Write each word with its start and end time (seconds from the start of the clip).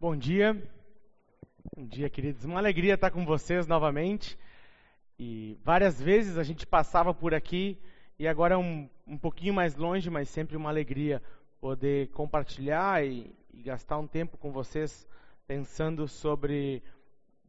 Bom 0.00 0.16
dia. 0.16 0.56
Bom 1.76 1.84
dia, 1.86 2.08
queridos. 2.08 2.46
Uma 2.46 2.58
alegria 2.58 2.94
estar 2.94 3.10
com 3.10 3.26
vocês 3.26 3.66
novamente. 3.66 4.38
E 5.18 5.58
várias 5.62 6.00
vezes 6.00 6.38
a 6.38 6.42
gente 6.42 6.66
passava 6.66 7.12
por 7.12 7.34
aqui 7.34 7.78
e 8.18 8.26
agora 8.26 8.54
é 8.54 8.56
um, 8.56 8.88
um 9.06 9.18
pouquinho 9.18 9.52
mais 9.52 9.76
longe, 9.76 10.08
mas 10.08 10.30
sempre 10.30 10.56
uma 10.56 10.70
alegria 10.70 11.22
poder 11.60 12.08
compartilhar 12.12 13.04
e, 13.04 13.30
e 13.52 13.60
gastar 13.60 13.98
um 13.98 14.06
tempo 14.06 14.38
com 14.38 14.50
vocês 14.50 15.06
pensando 15.46 16.08
sobre 16.08 16.82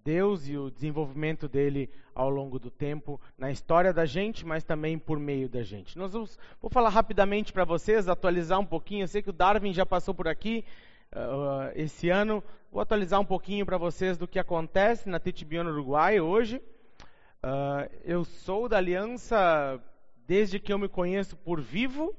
Deus 0.03 0.45
e 0.49 0.57
o 0.57 0.69
desenvolvimento 0.69 1.47
dele 1.47 1.89
ao 2.13 2.29
longo 2.29 2.59
do 2.59 2.69
tempo, 2.69 3.17
na 3.37 3.49
história 3.49 3.93
da 3.93 4.05
gente, 4.05 4.45
mas 4.45 4.65
também 4.65 4.99
por 4.99 5.17
meio 5.17 5.47
da 5.47 5.63
gente. 5.63 5.97
Nós 5.97 6.11
vamos, 6.11 6.37
vou 6.61 6.69
falar 6.69 6.89
rapidamente 6.89 7.53
para 7.53 7.63
vocês, 7.63 8.09
atualizar 8.09 8.59
um 8.59 8.65
pouquinho. 8.65 9.03
Eu 9.03 9.07
sei 9.07 9.21
que 9.21 9.29
o 9.29 9.33
Darwin 9.33 9.71
já 9.71 9.85
passou 9.85 10.13
por 10.13 10.27
aqui, 10.27 10.65
uh, 11.15 11.71
esse 11.75 12.09
ano. 12.09 12.43
Vou 12.71 12.81
atualizar 12.81 13.19
um 13.19 13.25
pouquinho 13.25 13.65
para 13.65 13.77
vocês 13.77 14.17
do 14.17 14.27
que 14.27 14.39
acontece 14.39 15.09
na 15.09 15.19
TTBio 15.19 15.63
no 15.63 15.71
Uruguai 15.71 16.19
hoje. 16.19 16.57
Uh, 17.43 17.89
eu 18.03 18.23
sou 18.23 18.69
da 18.69 18.77
Aliança 18.77 19.81
desde 20.25 20.59
que 20.59 20.71
eu 20.71 20.79
me 20.79 20.87
conheço 20.87 21.35
por 21.35 21.59
vivo, 21.59 22.15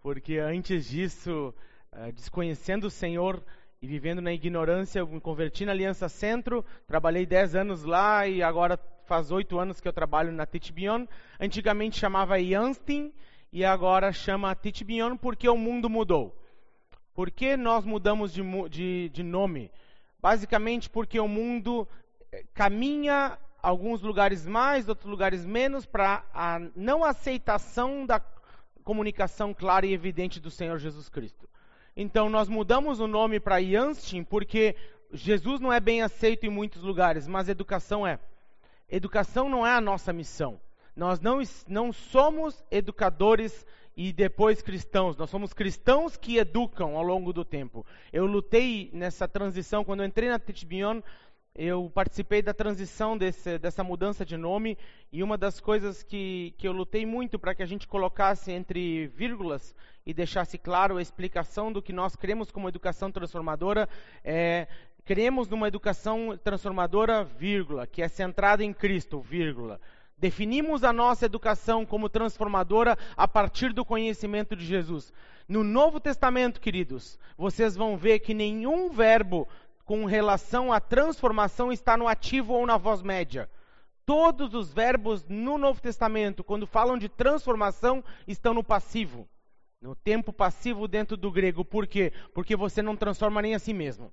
porque 0.00 0.38
antes 0.38 0.88
disso, 0.88 1.54
uh, 1.92 2.12
desconhecendo 2.12 2.84
o 2.84 2.90
Senhor 2.90 3.42
e 3.82 3.86
vivendo 3.86 4.20
na 4.20 4.32
ignorância, 4.32 5.00
eu 5.00 5.06
me 5.06 5.20
converti 5.20 5.64
na 5.64 5.72
Aliança 5.72 6.08
Centro, 6.08 6.64
trabalhei 6.86 7.24
10 7.24 7.56
anos 7.56 7.84
lá 7.84 8.26
e 8.26 8.42
agora 8.42 8.78
faz 9.06 9.30
8 9.30 9.58
anos 9.58 9.80
que 9.80 9.88
eu 9.88 9.92
trabalho 9.92 10.30
na 10.30 10.46
Titbion. 10.46 11.06
Antigamente 11.40 11.98
chamava 11.98 12.38
Yanstin 12.38 13.12
e 13.52 13.64
agora 13.64 14.12
chama 14.12 14.54
Titbion 14.54 15.16
porque 15.16 15.48
o 15.48 15.56
mundo 15.56 15.90
mudou. 15.90 16.39
Por 17.14 17.30
que 17.30 17.56
nós 17.56 17.84
mudamos 17.84 18.32
de, 18.32 18.42
de, 18.68 19.08
de 19.08 19.22
nome? 19.22 19.70
Basicamente 20.20 20.88
porque 20.88 21.18
o 21.18 21.28
mundo 21.28 21.88
eh, 22.30 22.44
caminha 22.54 23.38
alguns 23.62 24.00
lugares 24.00 24.46
mais, 24.46 24.88
outros 24.88 25.08
lugares 25.08 25.44
menos, 25.44 25.84
para 25.84 26.24
a 26.32 26.60
não 26.74 27.04
aceitação 27.04 28.06
da 28.06 28.20
comunicação 28.84 29.52
clara 29.52 29.86
e 29.86 29.92
evidente 29.92 30.40
do 30.40 30.50
Senhor 30.50 30.78
Jesus 30.78 31.08
Cristo. 31.08 31.48
Então 31.96 32.28
nós 32.30 32.48
mudamos 32.48 33.00
o 33.00 33.06
nome 33.06 33.40
para 33.40 33.58
Yanstin 33.58 34.24
porque 34.24 34.76
Jesus 35.12 35.60
não 35.60 35.72
é 35.72 35.80
bem 35.80 36.02
aceito 36.02 36.46
em 36.46 36.50
muitos 36.50 36.82
lugares, 36.82 37.26
mas 37.26 37.48
educação 37.48 38.06
é. 38.06 38.18
Educação 38.88 39.48
não 39.48 39.66
é 39.66 39.72
a 39.72 39.80
nossa 39.80 40.12
missão. 40.12 40.60
Nós 40.94 41.20
não, 41.20 41.40
não 41.68 41.92
somos 41.92 42.62
educadores 42.70 43.66
e 44.02 44.14
depois 44.14 44.62
cristãos. 44.62 45.14
Nós 45.14 45.28
somos 45.28 45.52
cristãos 45.52 46.16
que 46.16 46.38
educam 46.38 46.96
ao 46.96 47.02
longo 47.02 47.34
do 47.34 47.44
tempo. 47.44 47.84
Eu 48.10 48.24
lutei 48.24 48.88
nessa 48.94 49.28
transição, 49.28 49.84
quando 49.84 50.00
eu 50.00 50.06
entrei 50.06 50.30
na 50.30 50.38
Titbion, 50.38 51.02
eu 51.54 51.90
participei 51.94 52.40
da 52.40 52.54
transição 52.54 53.18
desse, 53.18 53.58
dessa 53.58 53.84
mudança 53.84 54.24
de 54.24 54.38
nome 54.38 54.78
e 55.12 55.22
uma 55.22 55.36
das 55.36 55.60
coisas 55.60 56.02
que, 56.02 56.54
que 56.56 56.66
eu 56.66 56.72
lutei 56.72 57.04
muito 57.04 57.38
para 57.38 57.54
que 57.54 57.62
a 57.62 57.66
gente 57.66 57.86
colocasse 57.86 58.50
entre 58.50 59.08
vírgulas 59.08 59.74
e 60.06 60.14
deixasse 60.14 60.56
claro 60.56 60.96
a 60.96 61.02
explicação 61.02 61.70
do 61.70 61.82
que 61.82 61.92
nós 61.92 62.16
queremos 62.16 62.50
como 62.50 62.70
educação 62.70 63.12
transformadora 63.12 63.86
é 64.24 64.66
queremos 65.04 65.48
numa 65.48 65.68
educação 65.68 66.38
transformadora, 66.42 67.24
vírgula, 67.24 67.86
que 67.86 68.00
é 68.00 68.08
centrada 68.08 68.64
em 68.64 68.72
Cristo, 68.72 69.20
vírgula. 69.20 69.78
Definimos 70.20 70.84
a 70.84 70.92
nossa 70.92 71.24
educação 71.24 71.86
como 71.86 72.10
transformadora 72.10 72.96
a 73.16 73.26
partir 73.26 73.72
do 73.72 73.86
conhecimento 73.86 74.54
de 74.54 74.66
Jesus. 74.66 75.14
No 75.48 75.64
Novo 75.64 75.98
Testamento, 75.98 76.60
queridos, 76.60 77.18
vocês 77.38 77.74
vão 77.74 77.96
ver 77.96 78.18
que 78.18 78.34
nenhum 78.34 78.90
verbo 78.90 79.48
com 79.82 80.04
relação 80.04 80.70
à 80.74 80.78
transformação 80.78 81.72
está 81.72 81.96
no 81.96 82.06
ativo 82.06 82.52
ou 82.52 82.66
na 82.66 82.76
voz 82.76 83.00
média. 83.00 83.50
Todos 84.04 84.52
os 84.52 84.70
verbos 84.70 85.24
no 85.26 85.56
Novo 85.56 85.80
Testamento, 85.80 86.44
quando 86.44 86.66
falam 86.66 86.98
de 86.98 87.08
transformação, 87.08 88.04
estão 88.28 88.52
no 88.52 88.62
passivo. 88.62 89.26
No 89.80 89.94
tempo 89.94 90.34
passivo 90.34 90.86
dentro 90.86 91.16
do 91.16 91.32
grego. 91.32 91.64
Por 91.64 91.86
quê? 91.86 92.12
Porque 92.34 92.54
você 92.54 92.82
não 92.82 92.94
transforma 92.94 93.40
nem 93.40 93.54
a 93.54 93.58
si 93.58 93.72
mesmo. 93.72 94.12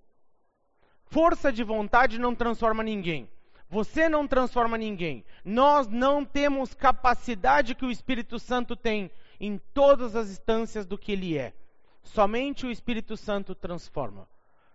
Força 1.03 1.51
de 1.51 1.65
vontade 1.65 2.17
não 2.17 2.33
transforma 2.33 2.81
ninguém. 2.81 3.29
Você 3.69 4.07
não 4.07 4.27
transforma 4.27 4.77
ninguém. 4.77 5.25
Nós 5.43 5.87
não 5.87 6.23
temos 6.23 6.73
capacidade 6.73 7.75
que 7.75 7.85
o 7.85 7.91
Espírito 7.91 8.39
Santo 8.39 8.75
tem 8.75 9.11
em 9.39 9.57
todas 9.73 10.15
as 10.15 10.29
instâncias 10.29 10.85
do 10.85 10.97
que 10.97 11.11
ele 11.11 11.37
é. 11.37 11.53
Somente 12.01 12.65
o 12.65 12.71
Espírito 12.71 13.17
Santo 13.17 13.53
transforma. 13.53 14.27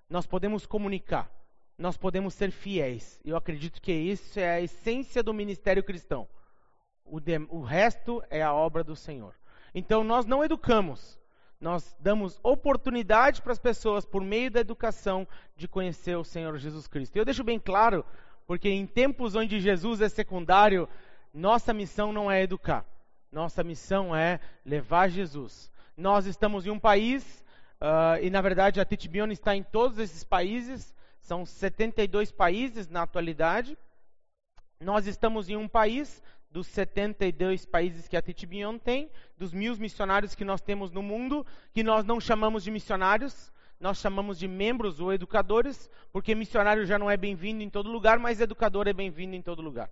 Nós 0.09 0.27
podemos 0.27 0.67
comunicar, 0.67 1.31
nós 1.79 1.97
podemos 1.97 2.35
ser 2.35 2.51
fiéis. 2.51 3.19
Eu 3.25 3.37
acredito 3.37 3.81
que 3.81 3.93
isso 3.93 4.39
é 4.39 4.51
a 4.51 4.61
essência 4.61 5.23
do 5.23 5.33
ministério 5.33 5.83
cristão. 5.83 6.29
O, 7.05 7.19
de, 7.19 7.39
o 7.49 7.63
resto 7.63 8.23
é 8.29 8.43
a 8.43 8.53
obra 8.53 8.85
do 8.85 8.95
Senhor. 8.95 9.35
Então 9.75 10.05
nós 10.05 10.27
não 10.27 10.45
educamos, 10.45 11.19
nós 11.59 11.97
damos 11.99 12.39
oportunidade 12.43 13.41
para 13.41 13.53
as 13.53 13.59
pessoas, 13.59 14.05
por 14.05 14.23
meio 14.23 14.51
da 14.51 14.61
educação, 14.61 15.27
de 15.57 15.67
conhecer 15.67 16.15
o 16.17 16.25
Senhor 16.25 16.59
Jesus 16.59 16.87
Cristo. 16.87 17.17
Eu 17.17 17.25
deixo 17.25 17.43
bem 17.43 17.59
claro 17.59 18.05
porque 18.53 18.69
em 18.69 18.87
tempos 18.87 19.35
onde 19.35 19.59
Jesus 19.59 20.03
é 20.03 20.11
secundário, 20.11 20.87
nossa 21.33 21.73
missão 21.73 22.13
não 22.13 22.31
é 22.31 22.43
educar. 22.43 22.85
Nossa 23.33 23.65
missão 23.65 24.15
é 24.15 24.39
levar 24.63 25.09
Jesus. 25.09 25.73
Nós 25.97 26.27
estamos 26.27 26.67
em 26.67 26.71
um 26.71 26.79
país, 26.79 27.43
uh, 27.81 28.23
e 28.23 28.29
na 28.29 28.43
verdade 28.43 28.79
a 28.79 28.85
Titbion 28.85 29.31
está 29.31 29.57
em 29.57 29.63
todos 29.63 29.97
esses 29.99 30.23
países, 30.23 30.95
são 31.19 31.47
72 31.47 32.31
países 32.31 32.91
na 32.91 33.05
atualidade. 33.05 33.75
Nós 34.79 35.07
estamos 35.07 35.49
em 35.49 35.57
um 35.57 35.67
país 35.67 36.23
dos 36.51 36.67
72 36.67 37.65
países 37.65 38.07
que 38.07 38.19
a 38.19 38.21
Titbion 38.21 38.77
tem, 38.77 39.11
dos 39.39 39.55
mil 39.55 39.75
missionários 39.79 40.35
que 40.35 40.45
nós 40.45 40.61
temos 40.61 40.91
no 40.91 41.03
mundo, 41.03 41.47
que 41.73 41.83
nós 41.83 42.05
não 42.05 42.21
chamamos 42.21 42.63
de 42.65 42.71
missionários, 42.71 43.51
nós 43.83 43.99
chamamos 43.99 44.39
de 44.39 44.47
membros 44.47 45.01
ou 45.01 45.13
educadores, 45.13 45.91
porque 46.13 46.37
missionário 46.37 46.87
já 46.87 46.97
não 47.01 47.11
é 47.11 47.17
bem-vindo 47.17 47.65
em 47.65 47.69
todo 47.69 47.91
lugar, 47.91 48.17
mas 48.17 48.41
educador 48.41 48.87
é 48.87 48.93
bem-vindo 48.93 49.35
em 49.35 49.43
todo 49.43 49.61
lugar. 49.61 49.91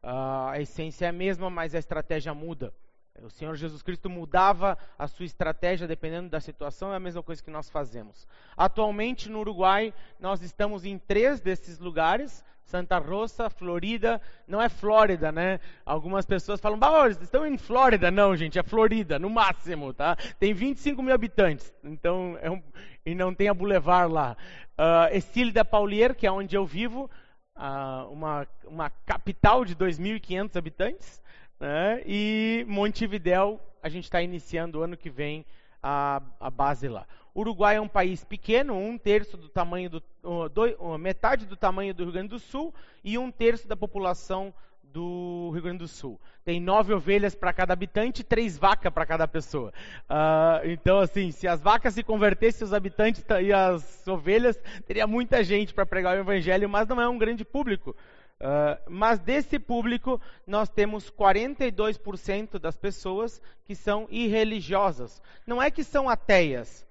Uh, 0.00 0.50
a 0.50 0.60
essência 0.60 1.06
é 1.06 1.08
a 1.08 1.12
mesma, 1.12 1.50
mas 1.50 1.74
a 1.74 1.78
estratégia 1.80 2.32
muda. 2.32 2.72
O 3.20 3.28
Senhor 3.28 3.56
Jesus 3.56 3.82
Cristo 3.82 4.08
mudava 4.08 4.78
a 4.96 5.08
sua 5.08 5.26
estratégia 5.26 5.88
dependendo 5.88 6.28
da 6.28 6.38
situação, 6.38 6.92
é 6.92 6.96
a 6.96 7.00
mesma 7.00 7.24
coisa 7.24 7.42
que 7.42 7.50
nós 7.50 7.68
fazemos. 7.68 8.24
Atualmente 8.56 9.28
no 9.28 9.40
Uruguai, 9.40 9.92
nós 10.20 10.40
estamos 10.40 10.84
em 10.84 10.96
três 10.96 11.40
desses 11.40 11.80
lugares: 11.80 12.44
Santa 12.64 12.98
Rosa, 12.98 13.48
Florida. 13.50 14.20
Não 14.46 14.60
é 14.60 14.68
Flórida, 14.68 15.30
né? 15.30 15.60
Algumas 15.84 16.26
pessoas 16.26 16.60
falam, 16.60 16.78
bah, 16.78 17.08
estão 17.08 17.46
em 17.46 17.56
Flórida. 17.56 18.10
Não, 18.10 18.34
gente, 18.36 18.58
é 18.58 18.62
Florida, 18.62 19.18
no 19.18 19.30
máximo, 19.30 19.92
tá? 19.92 20.16
Tem 20.38 20.52
25 20.52 21.02
mil 21.02 21.14
habitantes, 21.14 21.72
então 21.82 22.38
é 22.40 22.50
um, 22.50 22.62
e 23.04 23.14
não 23.14 23.34
tem 23.34 23.48
a 23.48 23.54
Boulevard 23.54 24.12
lá. 24.12 24.36
Uh, 24.78 25.16
Estile 25.16 25.52
da 25.52 25.64
Paulier, 25.64 26.14
que 26.14 26.26
é 26.26 26.32
onde 26.32 26.56
eu 26.56 26.64
vivo, 26.64 27.10
uh, 27.56 28.10
uma, 28.10 28.46
uma 28.64 28.90
capital 28.90 29.64
de 29.64 29.76
2.500 29.76 30.56
habitantes. 30.56 31.22
Né? 31.60 32.02
E 32.06 32.64
Montevidéu, 32.68 33.60
a 33.82 33.88
gente 33.88 34.04
está 34.04 34.20
iniciando 34.22 34.82
ano 34.82 34.96
que 34.96 35.10
vem 35.10 35.44
a, 35.82 36.22
a 36.40 36.50
base 36.50 36.88
lá. 36.88 37.06
Uruguai 37.34 37.76
é 37.76 37.80
um 37.80 37.88
país 37.88 38.24
pequeno, 38.24 38.74
um 38.74 38.96
terço 38.96 39.36
do 39.36 39.48
tamanho 39.48 39.90
do, 39.90 40.02
do, 40.48 40.98
metade 40.98 41.46
do 41.46 41.56
tamanho 41.56 41.92
do 41.92 42.04
Rio 42.04 42.12
Grande 42.12 42.28
do 42.28 42.38
Sul 42.38 42.72
e 43.02 43.18
um 43.18 43.30
terço 43.30 43.66
da 43.66 43.76
população 43.76 44.54
do 44.94 45.50
Rio 45.52 45.62
Grande 45.62 45.78
do 45.78 45.88
Sul. 45.88 46.20
Tem 46.44 46.60
nove 46.60 46.94
ovelhas 46.94 47.34
para 47.34 47.52
cada 47.52 47.72
habitante 47.72 48.20
e 48.20 48.24
três 48.24 48.56
vacas 48.56 48.92
para 48.92 49.04
cada 49.04 49.26
pessoa. 49.26 49.72
Uh, 50.08 50.70
então, 50.70 51.00
assim, 51.00 51.32
se 51.32 51.48
as 51.48 51.60
vacas 51.60 51.94
se 51.94 52.04
convertessem, 52.04 52.64
os 52.64 52.72
habitantes 52.72 53.24
e 53.42 53.52
as 53.52 54.06
ovelhas, 54.06 54.56
teria 54.86 55.04
muita 55.04 55.42
gente 55.42 55.74
para 55.74 55.84
pregar 55.84 56.16
o 56.16 56.20
evangelho, 56.20 56.68
mas 56.68 56.86
não 56.86 57.00
é 57.00 57.08
um 57.08 57.18
grande 57.18 57.44
público. 57.44 57.96
Uh, 58.40 58.78
mas 58.88 59.18
desse 59.18 59.58
público, 59.58 60.20
nós 60.46 60.68
temos 60.68 61.10
42% 61.10 62.60
das 62.60 62.76
pessoas 62.76 63.42
que 63.64 63.74
são 63.74 64.06
irreligiosas. 64.08 65.20
Não 65.44 65.60
é 65.60 65.72
que 65.72 65.82
são 65.82 66.08
ateias. 66.08 66.86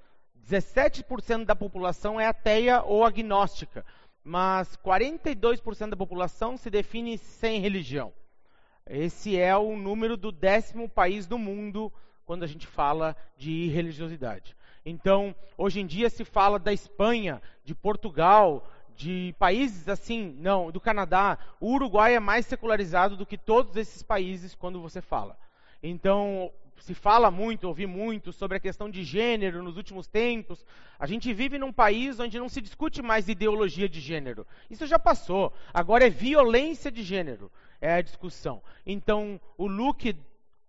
17% 0.49 1.45
da 1.45 1.55
população 1.55 2.19
é 2.19 2.27
ateia 2.27 2.83
ou 2.83 3.03
agnóstica 3.03 3.85
mas 4.23 4.77
42% 4.77 5.89
da 5.89 5.97
população 5.97 6.55
se 6.55 6.69
define 6.69 7.17
sem 7.17 7.59
religião. 7.59 8.13
Esse 8.87 9.37
é 9.37 9.55
o 9.55 9.75
número 9.75 10.15
do 10.15 10.31
décimo 10.31 10.87
país 10.87 11.27
do 11.27 11.37
mundo 11.37 11.91
quando 12.25 12.43
a 12.43 12.47
gente 12.47 12.65
fala 12.65 13.15
de 13.37 13.51
irreligiosidade. 13.51 14.55
Então, 14.85 15.35
hoje 15.57 15.81
em 15.81 15.85
dia 15.85 16.09
se 16.09 16.23
fala 16.23 16.57
da 16.57 16.71
Espanha, 16.71 17.41
de 17.63 17.75
Portugal, 17.75 18.65
de 18.95 19.35
países 19.37 19.89
assim, 19.89 20.35
não, 20.39 20.71
do 20.71 20.79
Canadá. 20.79 21.37
O 21.59 21.73
Uruguai 21.73 22.15
é 22.15 22.19
mais 22.19 22.45
secularizado 22.45 23.17
do 23.17 23.25
que 23.25 23.37
todos 23.37 23.75
esses 23.75 24.03
países 24.03 24.55
quando 24.55 24.81
você 24.81 25.01
fala. 25.01 25.37
Então, 25.81 26.51
se 26.83 26.93
fala 26.93 27.31
muito, 27.31 27.65
ouvi 27.65 27.87
muito 27.87 28.33
sobre 28.33 28.57
a 28.57 28.59
questão 28.59 28.89
de 28.89 29.05
gênero 29.05 29.63
nos 29.63 29.77
últimos 29.77 30.05
tempos. 30.05 30.65
A 30.99 31.07
gente 31.07 31.33
vive 31.33 31.57
num 31.57 31.71
país 31.71 32.19
onde 32.19 32.37
não 32.37 32.49
se 32.49 32.59
discute 32.59 33.01
mais 33.01 33.29
ideologia 33.29 33.87
de 33.87 34.01
gênero. 34.01 34.45
Isso 34.69 34.85
já 34.85 34.99
passou. 34.99 35.53
Agora 35.73 36.05
é 36.05 36.09
violência 36.09 36.91
de 36.91 37.01
gênero. 37.01 37.49
É 37.79 37.93
a 37.93 38.01
discussão. 38.01 38.61
Então, 38.85 39.39
o 39.57 39.65
Luke, 39.65 40.13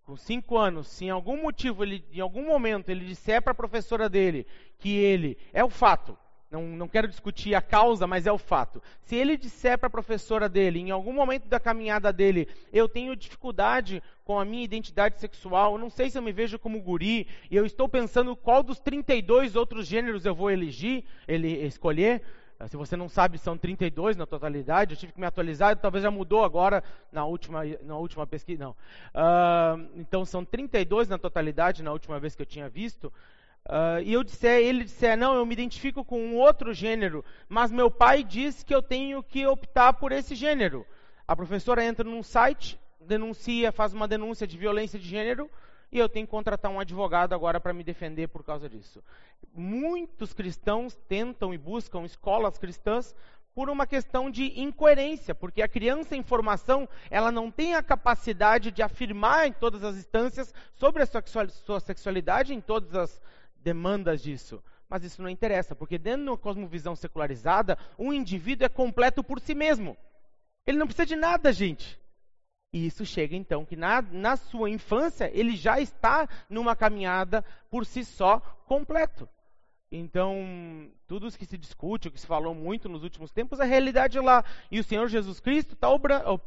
com 0.04 0.16
cinco 0.16 0.56
anos, 0.56 0.86
se 0.86 1.06
em 1.06 1.10
algum 1.10 1.42
motivo, 1.42 1.82
ele, 1.82 2.04
em 2.12 2.20
algum 2.20 2.46
momento, 2.46 2.90
ele 2.90 3.04
disser 3.06 3.42
para 3.42 3.50
a 3.50 3.56
professora 3.56 4.08
dele 4.08 4.46
que 4.78 4.96
ele 4.96 5.36
é 5.52 5.64
o 5.64 5.70
fato, 5.70 6.16
não, 6.54 6.62
não 6.68 6.88
quero 6.88 7.08
discutir 7.08 7.54
a 7.54 7.60
causa, 7.60 8.06
mas 8.06 8.26
é 8.26 8.32
o 8.32 8.38
fato. 8.38 8.80
Se 9.02 9.16
ele 9.16 9.36
disser 9.36 9.76
para 9.76 9.88
a 9.88 9.90
professora 9.90 10.48
dele, 10.48 10.78
em 10.78 10.90
algum 10.92 11.12
momento 11.12 11.48
da 11.48 11.58
caminhada 11.58 12.12
dele, 12.12 12.48
eu 12.72 12.88
tenho 12.88 13.16
dificuldade 13.16 14.00
com 14.24 14.38
a 14.38 14.44
minha 14.44 14.62
identidade 14.62 15.18
sexual, 15.18 15.76
não 15.76 15.90
sei 15.90 16.08
se 16.08 16.16
eu 16.16 16.22
me 16.22 16.32
vejo 16.32 16.58
como 16.58 16.80
guri, 16.80 17.26
e 17.50 17.56
eu 17.56 17.66
estou 17.66 17.88
pensando 17.88 18.36
qual 18.36 18.62
dos 18.62 18.78
32 18.78 19.56
outros 19.56 19.86
gêneros 19.86 20.24
eu 20.24 20.34
vou 20.34 20.50
elegir, 20.50 21.04
ele 21.26 21.48
escolher. 21.66 22.22
Ah, 22.56 22.68
se 22.68 22.76
você 22.76 22.96
não 22.96 23.08
sabe, 23.08 23.36
são 23.36 23.58
32 23.58 24.16
na 24.16 24.24
totalidade. 24.24 24.94
Eu 24.94 24.98
tive 24.98 25.12
que 25.12 25.20
me 25.20 25.26
atualizar, 25.26 25.76
talvez 25.76 26.04
já 26.04 26.10
mudou 26.10 26.44
agora 26.44 26.84
na 27.10 27.24
última, 27.24 27.62
na 27.82 27.96
última 27.96 28.28
pesquisa. 28.28 28.62
Não. 28.62 28.70
Uh, 28.70 29.90
então 29.96 30.24
são 30.24 30.44
32 30.44 31.08
na 31.08 31.18
totalidade 31.18 31.82
na 31.82 31.90
última 31.90 32.20
vez 32.20 32.36
que 32.36 32.42
eu 32.42 32.46
tinha 32.46 32.68
visto. 32.68 33.12
Uh, 33.66 34.02
e 34.04 34.12
eu 34.12 34.22
disser, 34.22 34.60
ele 34.60 34.84
disser, 34.84 35.16
não, 35.16 35.34
eu 35.34 35.46
me 35.46 35.54
identifico 35.54 36.04
com 36.04 36.20
um 36.20 36.36
outro 36.36 36.74
gênero, 36.74 37.24
mas 37.48 37.72
meu 37.72 37.90
pai 37.90 38.22
diz 38.22 38.62
que 38.62 38.74
eu 38.74 38.82
tenho 38.82 39.22
que 39.22 39.46
optar 39.46 39.94
por 39.94 40.12
esse 40.12 40.34
gênero. 40.34 40.86
A 41.26 41.34
professora 41.34 41.82
entra 41.82 42.04
num 42.04 42.22
site, 42.22 42.78
denuncia, 43.00 43.72
faz 43.72 43.94
uma 43.94 44.06
denúncia 44.06 44.46
de 44.46 44.58
violência 44.58 44.98
de 44.98 45.08
gênero, 45.08 45.50
e 45.90 45.98
eu 45.98 46.08
tenho 46.10 46.26
que 46.26 46.30
contratar 46.30 46.70
um 46.70 46.80
advogado 46.80 47.34
agora 47.34 47.58
para 47.58 47.72
me 47.72 47.82
defender 47.82 48.28
por 48.28 48.44
causa 48.44 48.68
disso. 48.68 49.02
Muitos 49.54 50.34
cristãos 50.34 50.94
tentam 51.08 51.54
e 51.54 51.58
buscam 51.58 52.04
escolas 52.04 52.58
cristãs 52.58 53.14
por 53.54 53.70
uma 53.70 53.86
questão 53.86 54.28
de 54.28 54.60
incoerência, 54.60 55.34
porque 55.34 55.62
a 55.62 55.68
criança 55.68 56.16
em 56.16 56.22
formação, 56.22 56.88
ela 57.08 57.30
não 57.30 57.50
tem 57.50 57.76
a 57.76 57.82
capacidade 57.82 58.72
de 58.72 58.82
afirmar 58.82 59.46
em 59.46 59.52
todas 59.52 59.84
as 59.84 59.96
instâncias 59.96 60.52
sobre 60.74 61.02
a 61.02 61.06
sua 61.64 61.78
sexualidade, 61.78 62.52
em 62.52 62.60
todas 62.60 62.94
as 62.94 63.22
demandas 63.64 64.22
disso. 64.22 64.62
Mas 64.88 65.02
isso 65.02 65.22
não 65.22 65.28
interessa, 65.28 65.74
porque 65.74 65.98
dentro 65.98 66.24
de 66.24 66.30
uma 66.30 66.38
cosmovisão 66.38 66.94
secularizada, 66.94 67.78
um 67.98 68.12
indivíduo 68.12 68.66
é 68.66 68.68
completo 68.68 69.24
por 69.24 69.40
si 69.40 69.54
mesmo. 69.54 69.96
Ele 70.66 70.78
não 70.78 70.86
precisa 70.86 71.06
de 71.06 71.16
nada, 71.16 71.52
gente. 71.52 71.98
E 72.72 72.86
isso 72.86 73.06
chega 73.06 73.34
então 73.34 73.64
que 73.64 73.76
na, 73.76 74.02
na 74.02 74.36
sua 74.36 74.68
infância 74.68 75.30
ele 75.32 75.56
já 75.56 75.80
está 75.80 76.28
numa 76.50 76.76
caminhada 76.76 77.44
por 77.70 77.86
si 77.86 78.04
só 78.04 78.40
completo. 78.66 79.28
Então, 79.90 80.90
tudo 81.06 81.28
o 81.28 81.32
que 81.32 81.46
se 81.46 81.56
discute, 81.56 82.08
o 82.08 82.10
que 82.10 82.20
se 82.20 82.26
falou 82.26 82.52
muito 82.52 82.88
nos 82.88 83.04
últimos 83.04 83.30
tempos, 83.30 83.60
é 83.60 83.64
realidade 83.64 84.18
lá. 84.18 84.44
E 84.70 84.80
o 84.80 84.84
Senhor 84.84 85.06
Jesus 85.08 85.38
Cristo 85.38 85.74
está 85.74 85.88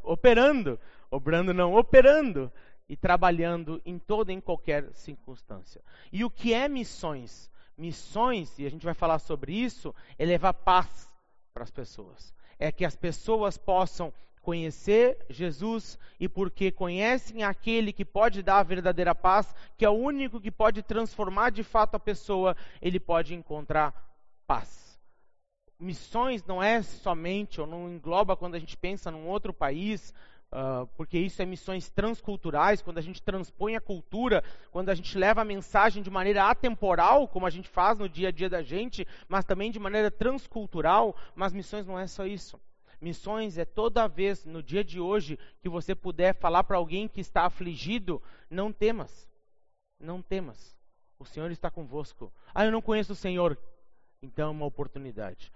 operando, 0.04 0.78
obrando 1.10 1.54
não, 1.54 1.74
operando 1.74 2.52
e 2.90 2.96
trabalhando 2.96 3.82
em 3.86 4.00
toda 4.00 4.32
e 4.32 4.36
em 4.36 4.42
qualquer 4.42 4.94
circunstância. 4.94 5.82
E 6.12 6.24
o 6.24 6.30
que 6.30 6.54
é 6.54 6.68
missões? 6.68 7.50
Missões, 7.78 8.58
e 8.58 8.66
a 8.66 8.70
gente 8.70 8.86
vai 8.86 8.94
falar 8.94 9.20
sobre 9.20 9.54
isso, 9.54 9.94
é 10.18 10.26
levar 10.26 10.54
paz 10.54 11.12
para 11.54 11.64
as 11.64 11.72
pessoas. 11.72 12.34
É 12.58 12.72
que 12.72 12.86
as 12.86 12.96
pessoas 12.96 13.58
possam 13.58 14.14
conhecer 14.48 15.18
Jesus 15.30 16.00
e 16.18 16.30
porque 16.30 16.72
conhecem 16.72 17.44
aquele 17.44 17.92
que 17.92 18.06
pode 18.06 18.42
dar 18.42 18.60
a 18.60 18.64
verdadeira 18.64 19.14
paz, 19.14 19.54
que 19.76 19.84
é 19.84 19.90
o 19.90 19.94
único 19.94 20.40
que 20.40 20.50
pode 20.50 20.82
transformar 20.82 21.50
de 21.50 21.64
fato 21.64 21.96
a 21.96 22.00
pessoa, 22.00 22.56
ele 22.82 22.98
pode 22.98 23.36
encontrar 23.36 23.94
paz. 24.48 24.98
Missões 25.78 26.46
não 26.46 26.64
é 26.64 26.82
somente, 26.82 27.60
ou 27.60 27.68
não 27.68 27.92
engloba 27.92 28.38
quando 28.38 28.56
a 28.56 28.60
gente 28.60 28.78
pensa 28.78 29.12
num 29.12 29.28
outro 29.28 29.54
país, 29.54 30.14
Uh, 30.50 30.88
porque 30.96 31.20
isso 31.20 31.42
é 31.42 31.46
missões 31.46 31.90
transculturais, 31.90 32.82
quando 32.82 32.98
a 32.98 33.02
gente 33.02 33.22
transpõe 33.22 33.76
a 33.76 33.82
cultura, 33.82 34.42
quando 34.72 34.90
a 34.90 34.96
gente 34.96 35.18
leva 35.18 35.42
a 35.42 35.46
mensagem 35.46 36.02
de 36.02 36.10
maneira 36.10 36.46
atemporal, 36.50 37.28
como 37.28 37.46
a 37.46 37.50
gente 37.50 37.68
faz 37.68 37.98
no 37.98 38.08
dia 38.08 38.30
a 38.30 38.32
dia 38.32 38.50
da 38.50 38.62
gente, 38.62 39.06
mas 39.28 39.44
também 39.44 39.72
de 39.72 39.80
maneira 39.80 40.10
transcultural. 40.10 41.16
Mas 41.36 41.52
missões 41.52 41.86
não 41.86 42.00
é 42.00 42.08
só 42.08 42.26
isso. 42.26 42.60
Missões 43.00 43.58
é 43.58 43.66
toda 43.66 44.08
vez, 44.08 44.46
no 44.46 44.64
dia 44.64 44.84
de 44.84 45.00
hoje, 45.00 45.38
que 45.62 45.70
você 45.70 45.94
puder 45.94 46.34
falar 46.34 46.64
para 46.64 46.78
alguém 46.78 47.08
que 47.08 47.20
está 47.20 47.46
afligido: 47.46 48.24
não 48.50 48.72
temas, 48.72 49.28
não 50.00 50.22
temas, 50.22 50.78
o 51.20 51.26
Senhor 51.26 51.52
está 51.52 51.70
convosco. 51.70 52.34
Ah, 52.56 52.66
eu 52.66 52.72
não 52.72 52.82
conheço 52.82 53.14
o 53.14 53.16
Senhor. 53.16 53.58
Então 54.22 54.48
é 54.48 54.52
uma 54.52 54.66
oportunidade. 54.66 55.52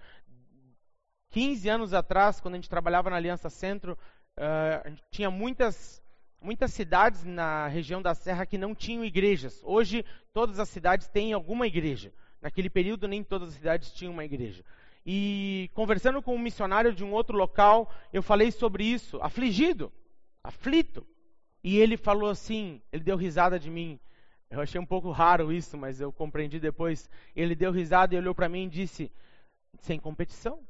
15 1.30 1.68
anos 1.68 1.94
atrás, 1.94 2.40
quando 2.40 2.54
a 2.54 2.56
gente 2.58 2.68
trabalhava 2.68 3.10
na 3.10 3.16
Aliança 3.16 3.48
Centro, 3.48 3.98
uh, 4.38 4.96
tinha 5.10 5.30
muitas, 5.30 6.02
muitas 6.40 6.72
cidades 6.72 7.24
na 7.24 7.68
região 7.68 8.00
da 8.00 8.14
Serra 8.14 8.46
que 8.46 8.58
não 8.58 8.74
tinham 8.74 9.04
igrejas. 9.04 9.60
Hoje, 9.64 10.04
todas 10.32 10.58
as 10.58 10.68
cidades 10.68 11.08
têm 11.08 11.32
alguma 11.32 11.66
igreja. 11.66 12.12
Naquele 12.40 12.68
período, 12.68 13.06
nem 13.06 13.22
todas 13.22 13.50
as 13.50 13.54
cidades 13.54 13.92
tinham 13.92 14.12
uma 14.12 14.24
igreja. 14.24 14.64
E 15.04 15.70
conversando 15.74 16.22
com 16.22 16.34
um 16.34 16.38
missionário 16.38 16.94
de 16.94 17.04
um 17.04 17.12
outro 17.12 17.36
local, 17.36 17.92
eu 18.12 18.22
falei 18.22 18.50
sobre 18.50 18.84
isso, 18.84 19.18
afligido, 19.20 19.92
aflito. 20.42 21.06
E 21.62 21.78
ele 21.78 21.96
falou 21.96 22.30
assim, 22.30 22.82
ele 22.92 23.04
deu 23.04 23.16
risada 23.16 23.58
de 23.58 23.70
mim. 23.70 23.98
Eu 24.50 24.60
achei 24.60 24.80
um 24.80 24.86
pouco 24.86 25.10
raro 25.10 25.52
isso, 25.52 25.78
mas 25.78 26.00
eu 26.00 26.12
compreendi 26.12 26.60
depois. 26.60 27.08
Ele 27.34 27.54
deu 27.54 27.72
risada 27.72 28.14
e 28.14 28.18
olhou 28.18 28.34
para 28.34 28.48
mim 28.48 28.66
e 28.66 28.68
disse: 28.68 29.10
sem 29.78 29.98
competição. 29.98 30.60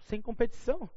Sem 0.00 0.20
competição. 0.20 0.90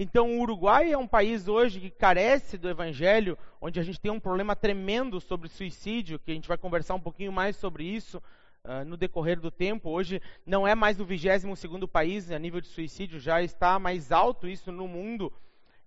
Então, 0.00 0.30
o 0.30 0.42
Uruguai 0.42 0.92
é 0.92 0.96
um 0.96 1.08
país 1.08 1.48
hoje 1.48 1.80
que 1.80 1.90
carece 1.90 2.56
do 2.56 2.68
evangelho, 2.68 3.36
onde 3.60 3.80
a 3.80 3.82
gente 3.82 4.00
tem 4.00 4.12
um 4.12 4.20
problema 4.20 4.54
tremendo 4.54 5.20
sobre 5.20 5.48
suicídio, 5.48 6.20
que 6.20 6.30
a 6.30 6.34
gente 6.34 6.46
vai 6.46 6.56
conversar 6.56 6.94
um 6.94 7.00
pouquinho 7.00 7.32
mais 7.32 7.56
sobre 7.56 7.82
isso 7.82 8.22
uh, 8.64 8.84
no 8.86 8.96
decorrer 8.96 9.40
do 9.40 9.50
tempo. 9.50 9.90
Hoje 9.90 10.22
não 10.46 10.68
é 10.68 10.72
mais 10.72 11.00
o 11.00 11.04
22 11.04 11.58
segundo 11.58 11.88
país 11.88 12.30
a 12.30 12.38
nível 12.38 12.60
de 12.60 12.68
suicídio, 12.68 13.18
já 13.18 13.42
está 13.42 13.76
mais 13.80 14.12
alto 14.12 14.46
isso 14.46 14.70
no 14.70 14.86
mundo. 14.86 15.32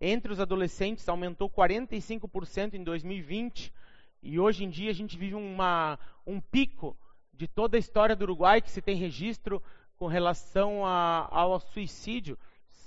Entre 0.02 0.34
os 0.34 0.42
adolescentes 0.42 1.08
aumentou 1.08 1.50
45% 1.50 2.74
em 2.74 2.84
2020, 2.84 3.74
e 4.22 4.38
hoje 4.38 4.66
em 4.66 4.69
dia 4.69 4.92
a 4.92 4.94
gente 4.94 5.18
vive 5.18 5.36
uma, 5.36 5.98
um 6.28 6.42
pico 6.42 6.98
de 7.34 7.48
toda 7.48 7.78
a 7.78 7.80
história 7.80 8.13
do 8.13 8.24
Uruguai 8.24 8.62
que 8.62 8.72
se 8.72 8.81
tem 8.81 8.98
registro 8.98 9.63
com 9.96 10.08
relação 10.08 10.86
a, 10.86 11.30
ao 11.31 11.58
suicídio. 11.62 12.38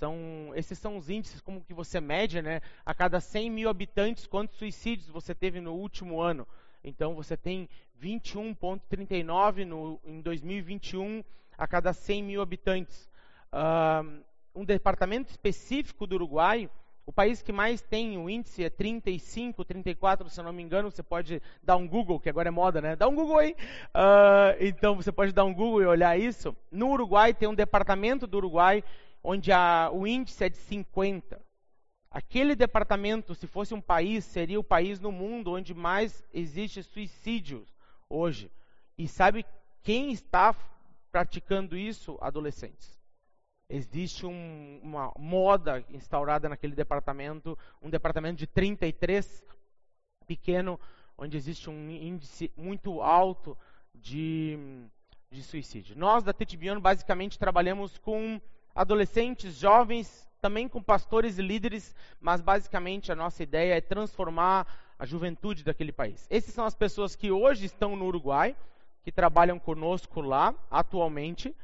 São, 0.04 0.52
esses 0.54 0.78
são 0.78 0.99
os 0.99 1.08
índices 1.08 1.40
como 1.40 1.62
que 1.62 1.73
você 1.73 1.99
mede, 1.99 2.42
né? 2.42 2.61
A 2.84 2.92
cada 2.92 3.20
100 3.20 3.50
mil 3.50 3.70
habitantes, 3.70 4.26
quantos 4.26 4.58
suicídios 4.58 5.08
você 5.08 5.34
teve 5.34 5.62
no 5.62 5.73
último 5.73 6.20
ano? 6.20 6.46
Então 6.84 7.14
você 7.14 7.38
tem 7.38 7.70
21,39 7.99 9.99
em 10.04 10.20
2021 10.20 11.25
a 11.56 11.66
cada 11.66 11.94
100 11.94 12.23
mil 12.23 12.42
habitantes. 12.42 13.08
Um 14.54 14.62
departamento 14.62 15.30
específico 15.30 16.06
do 16.06 16.16
Uruguai, 16.16 16.68
o 17.06 17.12
país 17.12 17.42
que 17.42 17.52
mais 17.52 17.80
tem 17.80 18.18
o 18.18 18.28
índice 18.28 18.62
é 18.62 18.68
35, 18.68 19.64
34, 19.64 20.28
se 20.28 20.38
eu 20.38 20.44
não 20.44 20.52
me 20.52 20.62
engano. 20.62 20.90
Você 20.90 21.02
pode 21.02 21.40
dar 21.62 21.76
um 21.76 21.88
Google, 21.88 22.20
que 22.20 22.28
agora 22.28 22.49
é 22.49 22.50
moda, 22.50 22.82
né? 22.82 22.94
Dá 22.94 23.08
um 23.08 23.14
Google 23.14 23.38
aí. 23.38 23.56
Uh, 23.94 24.52
então 24.61 24.96
você 24.96 25.11
pode 25.11 25.32
dar 25.32 25.44
um 25.44 25.54
Google 25.54 25.82
e 25.82 25.87
olhar 25.87 26.18
isso. 26.18 26.54
No 26.70 26.90
Uruguai 26.90 27.32
tem 27.32 27.49
um 27.49 27.54
departamento 27.54 28.26
do 28.26 28.37
Uruguai 28.37 28.84
onde 29.25 29.50
a, 29.50 29.90
o 29.90 30.07
índice 30.07 30.45
é 30.45 30.50
de 30.50 30.59
50. 30.59 31.40
Aquele 32.11 32.54
departamento, 32.54 33.35
se 33.35 33.47
fosse 33.47 33.73
um 33.73 33.81
país, 33.81 34.23
seria 34.25 34.61
o 34.61 34.64
país 34.64 35.00
no 35.00 35.11
mundo 35.11 35.52
onde 35.52 35.73
mais 35.73 36.23
existe 36.33 36.83
suicídios 36.83 37.75
hoje. 38.09 38.52
E 38.99 39.09
sabe 39.09 39.45
quem 39.83 40.12
está 40.12 40.54
praticando 41.11 41.76
isso? 41.76 42.19
Adolescentes. 42.21 43.02
Existe 43.69 44.26
um, 44.26 44.78
uma 44.83 45.11
moda 45.19 45.83
instaurada 45.88 46.49
naquele 46.49 46.75
departamento, 46.75 47.59
um 47.83 47.88
departamento 47.88 48.37
de 48.37 48.47
33 48.47 49.43
pequeno, 50.26 50.78
onde 51.16 51.37
existe 51.37 51.71
um 51.71 51.90
índice 51.90 52.52
muito 52.57 53.00
alto 53.00 53.57
de, 53.95 54.87
de 55.31 55.43
suicídio. 55.43 55.97
Nós 55.97 56.23
da 56.23 56.33
Tetibiano 56.33 56.81
basicamente 56.81 57.38
trabalhamos 57.38 57.99
com 57.99 58.40
adolescentes, 58.75 59.54
jovens, 59.54 60.28
também 60.40 60.69
com 60.69 60.83
pastores 60.83 61.38
e 61.38 61.43
líderes, 61.43 61.95
mas 62.21 62.40
basicamente 62.40 63.11
a 63.11 63.14
nossa 63.14 63.43
ideia 63.43 63.75
é 63.75 63.81
transformar 63.81 64.66
a 64.99 65.07
juventude 65.07 65.64
daquele 65.64 65.93
país. 65.93 66.26
Essas 66.31 66.54
são 66.54 66.64
as 66.64 66.75
pessoas 66.75 67.16
que 67.16 67.31
hoje 67.31 67.66
estão 67.66 67.97
no 67.97 68.07
Uruguai, 68.07 68.54
que 69.02 69.12
trabalham 69.12 69.59
conosco 69.59 70.21
lá 70.21 70.54
atualmente. 70.71 71.54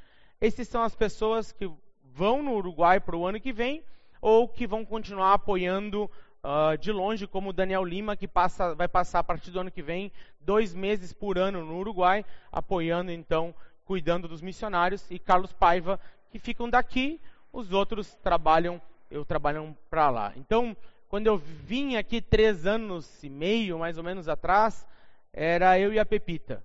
Essas 0.40 0.69
são 0.69 0.83
as 0.83 0.95
pessoas 0.95 1.52
que 1.52 1.71
vão 2.02 2.43
no 2.43 2.55
Uruguai 2.55 3.00
para 3.00 3.17
o 3.17 3.26
ano 3.26 3.40
que 3.40 3.52
vem 3.52 3.83
ou 4.21 4.49
que 4.49 4.67
vão 4.67 4.85
continuar 4.85 5.33
apoiando 5.33 6.11
uh, 6.45 6.76
de 6.79 6.93
longe, 6.93 7.26
como 7.26 7.50
o 7.50 7.52
Daniel 7.52 7.85
Lima, 7.85 8.17
que 8.17 8.29
passa, 8.29 8.75
vai 8.75 8.88
passar 8.88 9.21
a 9.21 9.25
partir 9.25 9.50
do 9.50 9.61
ano 9.61 9.71
que 9.71 9.83
vem 9.83 10.12
dois 10.40 10.75
meses 10.75 11.12
por 11.12 11.38
ano 11.38 11.64
no 11.64 11.79
Uruguai, 11.79 12.25
apoiando 12.52 13.11
então, 13.11 13.55
cuidando 13.85 14.29
dos 14.29 14.43
missionários, 14.43 15.11
e 15.11 15.19
Carlos 15.19 15.52
Paiva, 15.52 15.99
que 16.31 16.39
ficam 16.39 16.69
daqui, 16.71 17.21
os 17.53 17.73
outros 17.73 18.15
trabalham, 18.23 18.81
eu 19.11 19.25
trabalham 19.25 19.77
para 19.89 20.09
lá. 20.11 20.33
Então, 20.37 20.77
quando 21.09 21.27
eu 21.27 21.37
vim 21.37 21.97
aqui 21.97 22.23
três 22.23 22.67
anos 22.67 23.23
e 23.23 23.29
meio, 23.29 23.79
mais 23.79 23.99
ou 23.99 24.05
menos 24.05 24.29
atrás, 24.29 24.87
era 25.33 25.79
eu 25.79 25.93
e 25.93 25.99
a 25.99 26.07
Pepita. 26.07 26.65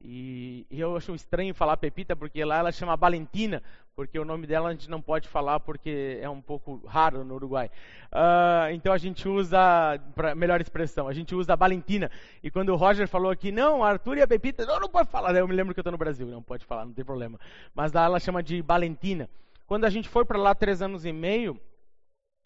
E, 0.00 0.66
e, 0.70 0.80
eu 0.80 0.96
acho 0.96 1.14
estranho 1.14 1.54
falar 1.54 1.76
Pepita, 1.76 2.14
porque 2.14 2.44
lá 2.44 2.58
ela 2.58 2.72
chama 2.72 2.96
Valentina, 2.96 3.62
porque 3.96 4.18
o 4.18 4.24
nome 4.24 4.46
dela 4.46 4.68
a 4.68 4.72
gente 4.72 4.90
não 4.90 5.00
pode 5.00 5.28
falar 5.28 5.60
porque 5.60 6.18
é 6.20 6.28
um 6.28 6.40
pouco 6.40 6.84
raro 6.86 7.24
no 7.24 7.34
Uruguai. 7.34 7.70
Uh, 8.12 8.72
então 8.72 8.92
a 8.92 8.98
gente 8.98 9.28
usa, 9.28 10.00
pra, 10.14 10.34
melhor 10.34 10.60
expressão, 10.60 11.06
a 11.06 11.12
gente 11.12 11.34
usa 11.34 11.54
Valentina. 11.56 12.10
E 12.42 12.50
quando 12.50 12.70
o 12.70 12.76
Roger 12.76 13.06
falou 13.06 13.30
aqui, 13.30 13.52
não, 13.52 13.84
Arthur 13.84 14.18
e 14.18 14.22
a 14.22 14.26
Pepita, 14.26 14.66
não, 14.66 14.80
não 14.80 14.88
pode 14.88 15.08
falar. 15.08 15.34
Eu 15.34 15.46
me 15.46 15.54
lembro 15.54 15.72
que 15.72 15.80
eu 15.80 15.82
estou 15.82 15.92
no 15.92 15.98
Brasil, 15.98 16.26
não 16.26 16.42
pode 16.42 16.64
falar, 16.64 16.84
não 16.84 16.92
tem 16.92 17.04
problema. 17.04 17.38
Mas 17.74 17.92
lá 17.92 18.04
ela 18.04 18.18
chama 18.18 18.42
de 18.42 18.60
Valentina. 18.62 19.28
Quando 19.66 19.84
a 19.84 19.90
gente 19.90 20.08
foi 20.08 20.24
para 20.24 20.38
lá 20.38 20.54
três 20.54 20.82
anos 20.82 21.04
e 21.04 21.12
meio, 21.12 21.58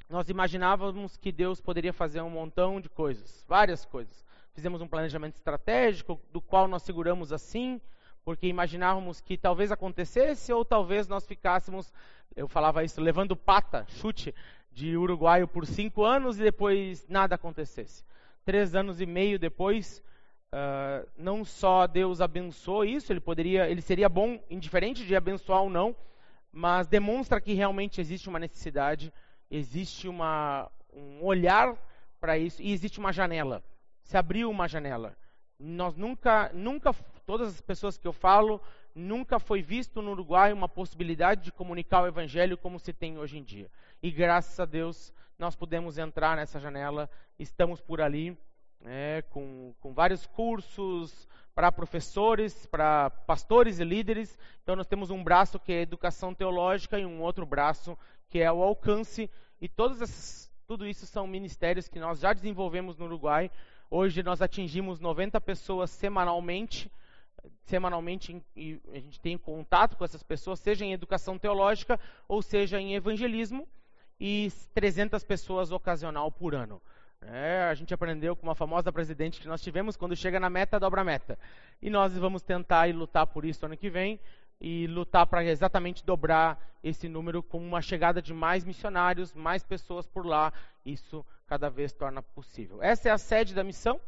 nós 0.09 0.29
imaginávamos 0.29 1.17
que 1.17 1.33
Deus 1.33 1.61
poderia 1.61 1.93
fazer 1.93 2.21
um 2.21 2.31
montão 2.31 2.81
de 2.81 2.89
coisas, 2.89 3.45
várias 3.49 3.85
coisas 3.85 4.29
fizemos 4.59 4.81
um 4.81 4.89
planejamento 4.89 5.37
estratégico, 5.37 6.21
do 6.33 6.41
qual 6.41 6.67
nós 6.67 6.83
seguramos 6.83 7.33
assim, 7.33 7.81
porque 8.29 8.47
imaginávamos 8.47 9.23
que 9.23 9.39
talvez 9.39 9.73
acontecesse 9.73 10.53
ou 10.53 10.63
talvez 10.63 11.09
nós 11.09 11.25
ficássemos, 11.25 11.91
eu 12.37 12.47
falava 12.47 12.85
isso, 12.85 13.01
levando 13.01 13.35
pata, 13.35 13.87
chute, 13.89 14.35
de 14.71 14.99
uruguaio 14.99 15.49
por 15.49 15.65
cinco 15.65 16.05
anos 16.05 16.39
e 16.39 16.43
depois 16.43 17.09
nada 17.09 17.37
acontecesse. 17.37 18.05
Três 18.45 18.75
anos 18.75 19.01
e 19.01 19.07
meio 19.07 19.39
depois, 19.39 20.05
uh, 20.53 21.09
não 21.17 21.43
só 21.43 21.87
Deus 21.87 22.21
abençoou 22.21 22.85
isso, 22.85 23.11
ele 23.11 23.21
poderia, 23.21 23.67
ele 23.67 23.81
seria 23.81 24.11
bom, 24.11 24.39
indiferente 24.51 25.07
de 25.07 25.17
abençoar 25.17 25.63
ou 25.63 25.71
não, 25.71 25.97
mas 26.53 26.87
demonstra 26.87 27.41
que 27.41 27.55
realmente 27.55 27.99
existe 27.99 28.29
uma 28.29 28.39
necessidade, 28.39 29.11
existe 29.51 30.07
uma, 30.07 30.71
um 30.93 31.25
olhar 31.25 31.75
para 32.21 32.37
isso 32.37 32.61
e 32.61 32.75
existe 32.75 32.99
uma 32.99 33.11
janela 33.11 33.65
se 34.09 34.17
abriu 34.17 34.51
uma 34.51 34.67
janela. 34.67 35.17
Nós 35.59 35.95
nunca, 35.95 36.51
nunca, 36.55 36.95
todas 37.29 37.49
as 37.49 37.61
pessoas 37.61 37.99
que 37.99 38.09
eu 38.09 38.13
falo, 38.15 38.59
nunca 38.95 39.39
foi 39.39 39.61
visto 39.61 40.01
no 40.01 40.13
Uruguai 40.13 40.51
uma 40.51 40.67
possibilidade 40.67 41.43
de 41.43 41.53
comunicar 41.53 42.03
o 42.03 42.07
Evangelho 42.07 42.57
como 42.57 42.79
se 42.79 42.91
tem 42.91 43.19
hoje 43.19 43.37
em 43.37 43.43
dia. 43.43 43.71
E 44.03 44.11
graças 44.11 44.59
a 44.59 44.65
Deus 44.65 45.13
nós 45.39 45.55
pudemos 45.55 45.99
entrar 45.99 46.39
nessa 46.39 46.59
janela, 46.59 47.07
estamos 47.39 47.83
por 47.83 48.01
ali, 48.01 48.35
né, 48.81 49.21
com, 49.29 49.75
com 49.79 49.93
vários 49.93 50.27
cursos 50.27 51.29
para 51.55 51.71
professores, 51.71 52.65
para 52.65 53.11
pastores 53.11 53.79
e 53.79 53.85
líderes. 53.85 54.39
Então 54.63 54.75
nós 54.75 54.87
temos 54.87 55.11
um 55.11 55.23
braço 55.23 55.61
que 55.61 55.71
é 55.71 55.83
educação 55.83 56.33
teológica 56.33 56.99
e 56.99 57.05
um 57.05 57.21
outro 57.21 57.45
braço 57.45 57.97
que 58.31 58.39
é 58.39 58.51
o 58.51 58.63
alcance. 58.63 59.31
E 59.61 59.69
todas 59.69 60.01
essas, 60.01 60.51
tudo 60.67 60.87
isso 60.87 61.05
são 61.05 61.27
ministérios 61.27 61.89
que 61.89 62.01
nós 62.01 62.21
já 62.21 62.33
desenvolvemos 62.33 62.97
no 62.97 63.05
Uruguai 63.05 63.51
Hoje 63.91 64.23
nós 64.23 64.43
atingimos 64.43 65.01
90 65.01 65.41
pessoas 65.41 65.89
semanalmente. 65.91 66.93
Semanalmente 67.65 68.43
e 68.57 68.81
a 68.93 68.99
gente 68.99 69.21
tem 69.21 69.37
contato 69.37 69.97
com 69.97 70.05
essas 70.05 70.23
pessoas, 70.23 70.61
seja 70.61 70.85
em 70.85 70.93
educação 70.93 71.39
teológica 71.39 71.99
ou 72.27 72.43
seja 72.43 72.81
em 72.81 72.95
evangelismo, 72.95 73.69
e 74.21 74.51
300 74.75 75.23
pessoas 75.25 75.71
ocasional 75.71 76.31
por 76.31 76.55
ano. 76.55 76.83
É, 77.21 77.69
a 77.69 77.75
gente 77.75 77.93
aprendeu 77.93 78.37
com 78.37 78.47
uma 78.47 78.55
famosa 78.55 78.93
presidente 78.93 79.41
que 79.41 79.49
nós 79.49 79.61
tivemos, 79.61 79.97
quando 79.97 80.17
chega 80.17 80.39
na 80.39 80.49
meta, 80.49 80.79
dobra 80.79 81.01
a 81.01 81.05
meta. 81.05 81.39
E 81.83 81.91
nós 81.91 82.17
vamos 82.17 82.43
tentar 82.43 82.89
e 82.89 82.93
lutar 82.93 83.27
por 83.27 83.45
isso 83.45 83.67
ano 83.67 83.77
que 83.77 83.91
vem 83.91 84.21
e 84.61 84.87
lutar 84.87 85.27
para 85.27 85.45
exatamente 85.45 86.05
dobrar 86.05 86.59
esse 86.83 87.09
número 87.09 87.43
com 87.43 87.59
uma 87.59 87.81
chegada 87.81 88.21
de 88.21 88.33
mais 88.33 88.65
missionários, 88.65 89.35
mais 89.35 89.63
pessoas 89.63 90.07
por 90.07 90.27
lá. 90.27 90.53
Isso 90.85 91.25
cada 91.47 91.69
vez 91.69 91.93
torna 91.93 92.23
possível. 92.23 92.83
Essa 92.83 93.09
é 93.09 93.13
a 93.13 93.19
sede 93.19 93.55
da 93.55 93.65
missão. 93.65 94.01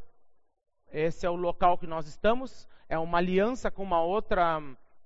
Esse 0.93 1.25
é 1.25 1.31
o 1.31 1.37
local 1.37 1.79
que 1.79 1.87
nós 1.87 2.07
estamos. 2.07 2.67
É 2.89 2.99
uma 2.99 3.19
aliança 3.19 3.71
com 3.71 3.83
uma 3.83 4.03
outra, 4.03 4.61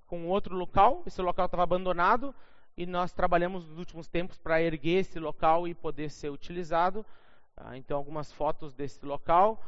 com 0.07 0.27
outro 0.29 0.57
local. 0.57 1.03
Esse 1.07 1.21
local 1.21 1.45
estava 1.45 1.63
abandonado 1.63 2.35
e 2.77 2.87
nós 2.87 3.13
trabalhamos 3.13 3.67
nos 3.67 3.79
últimos 3.79 4.09
tempos 4.09 4.39
para 4.39 4.63
erguer 4.63 5.01
esse 5.01 5.19
local 5.19 5.69
e 5.69 5.75
poder 5.75 6.11
ser 6.11 6.31
utilizado. 6.31 7.05
Ah, 7.57 7.77
então, 7.77 7.97
algumas 7.97 8.33
fotos 8.33 8.73
desse 8.73 9.05
local 9.05 9.63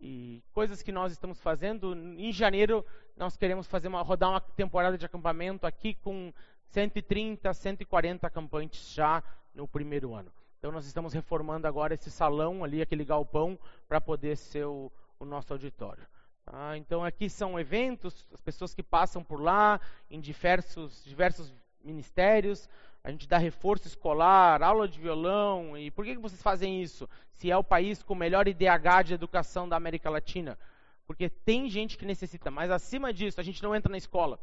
e 0.00 0.42
coisas 0.52 0.82
que 0.82 0.92
nós 0.92 1.10
estamos 1.12 1.40
fazendo. 1.40 1.94
Em 1.94 2.30
janeiro, 2.32 2.84
nós 3.16 3.36
queremos 3.36 3.66
fazer 3.66 3.88
uma, 3.88 4.02
rodar 4.02 4.30
uma 4.30 4.40
temporada 4.40 4.98
de 4.98 5.06
acampamento 5.06 5.66
aqui 5.66 5.94
com 5.94 6.32
130, 6.66 7.52
140 7.52 8.26
acampantes 8.26 8.92
já 8.92 9.22
no 9.54 9.66
primeiro 9.66 10.14
ano. 10.14 10.30
Então, 10.58 10.70
nós 10.70 10.86
estamos 10.86 11.14
reformando 11.14 11.66
agora 11.66 11.94
esse 11.94 12.10
salão 12.10 12.62
ali, 12.62 12.82
aquele 12.82 13.04
galpão, 13.04 13.58
para 13.88 14.00
poder 14.00 14.36
ser 14.36 14.66
o, 14.66 14.90
o 15.18 15.24
nosso 15.24 15.52
auditório. 15.52 16.06
Ah, 16.46 16.76
então, 16.76 17.04
aqui 17.04 17.28
são 17.28 17.58
eventos, 17.58 18.26
as 18.32 18.40
pessoas 18.40 18.74
que 18.74 18.82
passam 18.82 19.22
por 19.22 19.40
lá, 19.40 19.80
em 20.10 20.20
diversos, 20.20 21.04
diversos 21.04 21.52
ministérios 21.82 22.68
a 23.06 23.10
gente 23.12 23.28
dá 23.28 23.38
reforço 23.38 23.86
escolar, 23.86 24.60
aula 24.64 24.88
de 24.88 24.98
violão. 24.98 25.78
E 25.78 25.92
por 25.92 26.04
que, 26.04 26.16
que 26.16 26.20
vocês 26.20 26.42
fazem 26.42 26.82
isso? 26.82 27.08
Se 27.34 27.48
é 27.48 27.56
o 27.56 27.62
país 27.62 28.02
com 28.02 28.14
o 28.14 28.16
melhor 28.16 28.48
IDH 28.48 29.04
de 29.04 29.14
educação 29.14 29.68
da 29.68 29.76
América 29.76 30.10
Latina? 30.10 30.58
Porque 31.06 31.30
tem 31.30 31.70
gente 31.70 31.96
que 31.96 32.04
necessita, 32.04 32.50
mas 32.50 32.68
acima 32.68 33.12
disso, 33.12 33.40
a 33.40 33.44
gente 33.44 33.62
não 33.62 33.76
entra 33.76 33.92
na 33.92 33.96
escola. 33.96 34.40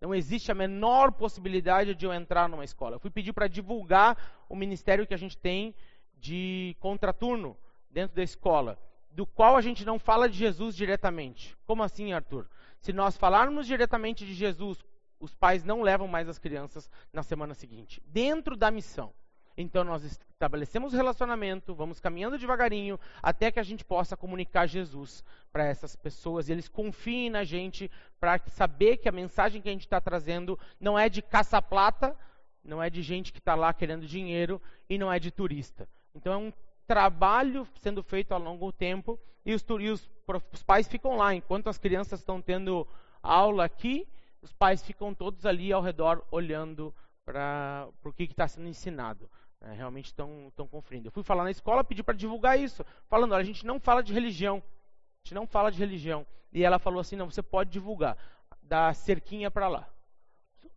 Não 0.00 0.14
existe 0.14 0.52
a 0.52 0.54
menor 0.54 1.10
possibilidade 1.10 1.92
de 1.92 2.06
eu 2.06 2.14
entrar 2.14 2.48
numa 2.48 2.62
escola. 2.62 2.94
Eu 2.94 3.00
fui 3.00 3.10
pedir 3.10 3.32
para 3.32 3.48
divulgar 3.48 4.16
o 4.48 4.54
ministério 4.54 5.08
que 5.08 5.14
a 5.14 5.18
gente 5.18 5.36
tem 5.36 5.74
de 6.16 6.76
contraturno 6.78 7.56
dentro 7.90 8.14
da 8.14 8.22
escola, 8.22 8.78
do 9.14 9.24
qual 9.24 9.56
a 9.56 9.60
gente 9.60 9.84
não 9.84 9.98
fala 9.98 10.28
de 10.28 10.36
Jesus 10.36 10.74
diretamente. 10.74 11.56
Como 11.64 11.82
assim, 11.82 12.12
Arthur? 12.12 12.48
Se 12.80 12.92
nós 12.92 13.16
falarmos 13.16 13.66
diretamente 13.66 14.26
de 14.26 14.34
Jesus 14.34 14.84
os 15.20 15.34
pais 15.34 15.64
não 15.64 15.80
levam 15.80 16.06
mais 16.06 16.28
as 16.28 16.38
crianças 16.38 16.90
na 17.12 17.22
semana 17.22 17.54
seguinte, 17.54 18.02
dentro 18.06 18.56
da 18.56 18.70
missão. 18.70 19.12
Então 19.56 19.84
nós 19.84 20.02
estabelecemos 20.02 20.92
relacionamento, 20.92 21.74
vamos 21.74 22.00
caminhando 22.00 22.36
devagarinho 22.36 22.98
até 23.22 23.52
que 23.52 23.60
a 23.60 23.62
gente 23.62 23.84
possa 23.84 24.16
comunicar 24.16 24.66
Jesus 24.66 25.24
para 25.52 25.64
essas 25.64 25.94
pessoas 25.94 26.48
e 26.48 26.52
eles 26.52 26.68
confiem 26.68 27.30
na 27.30 27.44
gente 27.44 27.90
para 28.18 28.38
saber 28.48 28.96
que 28.96 29.08
a 29.08 29.12
mensagem 29.12 29.62
que 29.62 29.68
a 29.68 29.72
gente 29.72 29.86
está 29.86 30.00
trazendo 30.00 30.58
não 30.80 30.98
é 30.98 31.08
de 31.08 31.22
caça-plata, 31.22 32.16
não 32.64 32.82
é 32.82 32.90
de 32.90 33.00
gente 33.00 33.32
que 33.32 33.38
está 33.38 33.54
lá 33.54 33.72
querendo 33.72 34.06
dinheiro 34.06 34.60
e 34.90 34.98
não 34.98 35.12
é 35.12 35.20
de 35.20 35.30
turista. 35.30 35.88
Então 36.14 36.32
é 36.32 36.36
um 36.36 36.52
trabalho 36.86 37.66
sendo 37.80 38.02
feito 38.02 38.32
ao 38.32 38.40
longo 38.40 38.66
do 38.66 38.72
tempo 38.72 39.18
e 39.44 39.54
os, 39.54 39.64
e 39.80 39.90
os, 39.90 40.10
os 40.52 40.62
pais 40.62 40.88
ficam 40.88 41.16
lá 41.16 41.34
enquanto 41.34 41.68
as 41.68 41.78
crianças 41.78 42.20
estão 42.20 42.40
tendo 42.40 42.86
aula 43.22 43.64
aqui 43.64 44.06
os 44.44 44.52
pais 44.52 44.84
ficam 44.84 45.14
todos 45.14 45.46
ali 45.46 45.72
ao 45.72 45.80
redor 45.80 46.22
olhando 46.30 46.94
para 47.24 47.88
o 48.04 48.12
que 48.12 48.24
está 48.24 48.46
sendo 48.46 48.68
ensinado. 48.68 49.28
É, 49.60 49.72
realmente 49.72 50.06
estão 50.06 50.68
conferindo. 50.70 51.08
Eu 51.08 51.12
fui 51.12 51.22
falar 51.22 51.44
na 51.44 51.50
escola, 51.50 51.82
pedi 51.82 52.02
para 52.02 52.14
divulgar 52.14 52.60
isso, 52.60 52.84
falando: 53.08 53.32
olha, 53.32 53.40
a 53.40 53.46
gente 53.46 53.64
não 53.64 53.80
fala 53.80 54.02
de 54.02 54.12
religião. 54.12 54.56
A 54.58 55.24
gente 55.24 55.34
não 55.34 55.46
fala 55.46 55.72
de 55.72 55.78
religião. 55.78 56.26
E 56.52 56.62
ela 56.62 56.78
falou 56.78 57.00
assim: 57.00 57.16
não, 57.16 57.30
você 57.30 57.42
pode 57.42 57.70
divulgar. 57.70 58.18
Da 58.60 58.92
cerquinha 58.92 59.50
para 59.50 59.68
lá. 59.68 59.88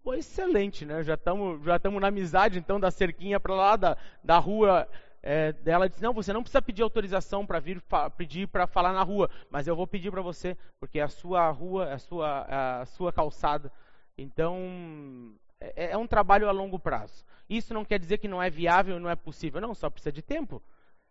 Foi 0.01 0.19
excelente, 0.19 0.85
né? 0.85 1.03
Já 1.03 1.15
estamos 1.15 1.61
já 1.65 1.77
na 1.99 2.07
amizade, 2.07 2.57
então, 2.57 2.79
da 2.79 2.89
cerquinha 2.89 3.41
para 3.41 3.53
lá, 3.53 3.75
da, 3.75 3.97
da 4.23 4.37
rua 4.37 4.87
é, 5.29 5.53
ela 5.65 5.89
disse: 5.89 6.01
Não, 6.01 6.13
você 6.13 6.31
não 6.31 6.41
precisa 6.41 6.61
pedir 6.61 6.83
autorização 6.83 7.45
para 7.45 7.59
vir 7.59 7.83
pedir 8.15 8.47
para 8.47 8.65
falar 8.65 8.93
na 8.93 9.03
rua, 9.03 9.29
mas 9.49 9.67
eu 9.67 9.75
vou 9.75 9.85
pedir 9.85 10.09
para 10.09 10.21
você, 10.21 10.55
porque 10.79 10.99
é 10.99 11.03
a 11.03 11.09
sua 11.09 11.49
rua, 11.49 11.89
é 11.89 11.93
a 11.95 11.99
sua, 11.99 12.47
é 12.47 12.55
a 12.81 12.85
sua 12.85 13.11
calçada. 13.11 13.69
Então, 14.17 15.35
é, 15.59 15.91
é 15.91 15.97
um 15.97 16.07
trabalho 16.07 16.47
a 16.47 16.51
longo 16.53 16.79
prazo. 16.79 17.25
Isso 17.49 17.73
não 17.73 17.83
quer 17.83 17.99
dizer 17.99 18.19
que 18.19 18.27
não 18.27 18.41
é 18.41 18.49
viável, 18.49 19.01
não 19.01 19.09
é 19.09 19.17
possível, 19.17 19.59
não, 19.59 19.75
só 19.75 19.89
precisa 19.89 20.13
de 20.13 20.21
tempo. 20.21 20.63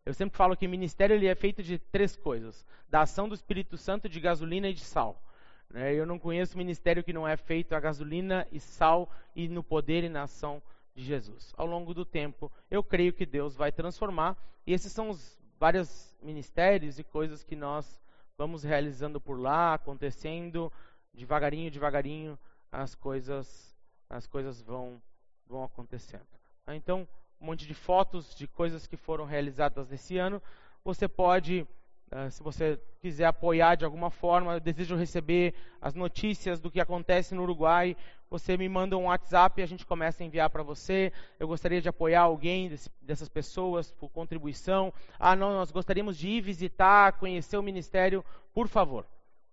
Eu 0.07 0.15
sempre 0.15 0.39
falo 0.39 0.57
que 0.57 0.67
o 0.67 0.71
ministério 0.71 1.15
ele 1.15 1.27
é 1.27 1.35
feito 1.35 1.63
de 1.63 1.79
três 1.79 2.17
coisas: 2.17 2.65
da 2.89 3.03
ação 3.03 3.29
do 3.29 3.35
Espírito 3.35 3.77
Santo, 3.77 4.09
de 4.09 4.19
gasolina 4.19 4.71
e 4.71 4.73
de 4.73 4.81
sal. 4.81 5.23
Né? 5.69 5.93
Eu 5.93 6.07
não 6.07 6.19
conheço 6.19 6.57
ministério 6.57 7.05
que 7.05 7.13
não 7.13 7.29
é 7.29 7.37
feito 7.37 7.75
a 7.75 7.81
gasolina 7.81 8.49
e 8.51 8.61
sal 8.61 9.11
e 9.35 9.47
no 9.47 9.63
poder 9.63 10.05
e 10.05 10.09
na 10.09 10.23
ação 10.23 10.63
de 10.97 11.05
Jesus. 11.05 11.53
Ao 11.57 11.67
longo 11.67 11.95
do 11.95 12.05
tempo, 12.05 12.51
eu 12.71 12.83
creio 12.83 13.13
que 13.13 13.27
Deus 13.27 13.55
vai 13.55 13.71
transformar, 13.71 14.37
e 14.67 14.73
esses 14.73 14.91
são 14.91 15.11
os 15.11 15.39
vários 15.59 16.17
ministérios 16.23 16.99
e 16.99 17.05
coisas 17.05 17.45
que 17.45 17.55
nós 17.55 18.01
vamos 18.37 18.65
realizando 18.65 19.21
por 19.21 19.39
lá, 19.39 19.75
acontecendo 19.75 20.73
devagarinho, 21.15 21.71
devagarinho, 21.71 22.39
as 22.73 22.95
coisas 22.95 23.75
as 24.09 24.27
coisas 24.27 24.63
vão 24.63 25.01
vão 25.47 25.65
acontecendo. 25.65 26.27
Então, 26.69 27.07
um 27.41 27.47
monte 27.47 27.67
de 27.67 27.75
fotos 27.75 28.35
de 28.35 28.47
coisas 28.47 28.87
que 28.87 28.97
foram 28.97 29.25
realizadas 29.25 29.89
nesse 29.89 30.19
ano. 30.19 30.43
Você 30.85 31.07
pode, 31.07 31.67
uh, 32.11 32.31
se 32.31 32.43
você 32.43 32.81
quiser 33.01 33.27
apoiar 33.27 33.77
de 33.77 33.85
alguma 33.85 34.11
forma, 34.11 34.59
desejo 34.59 34.97
receber 34.97 35.55
as 35.81 35.95
notícias 35.95 36.61
do 36.61 36.71
que 36.71 36.81
acontece 36.81 37.35
no 37.35 37.43
Uruguai, 37.43 37.97
você 38.29 38.57
me 38.57 38.69
manda 38.69 38.97
um 38.97 39.05
WhatsApp 39.05 39.61
e 39.61 39.65
a 39.65 39.67
gente 39.67 39.87
começa 39.87 40.23
a 40.23 40.27
enviar 40.27 40.51
para 40.51 40.63
você. 40.63 41.13
Eu 41.39 41.47
gostaria 41.47 41.81
de 41.81 41.89
apoiar 41.89 42.23
alguém 42.23 42.69
desse, 42.69 42.91
dessas 43.01 43.29
pessoas 43.29 43.93
por 43.93 44.11
contribuição. 44.11 44.93
Ah, 45.19 45.37
não, 45.37 45.53
nós 45.53 45.71
gostaríamos 45.71 46.19
de 46.19 46.29
ir 46.29 46.41
visitar, 46.41 47.13
conhecer 47.13 47.57
o 47.57 47.63
ministério. 47.63 48.25
Por 48.53 48.69
favor, 48.69 49.07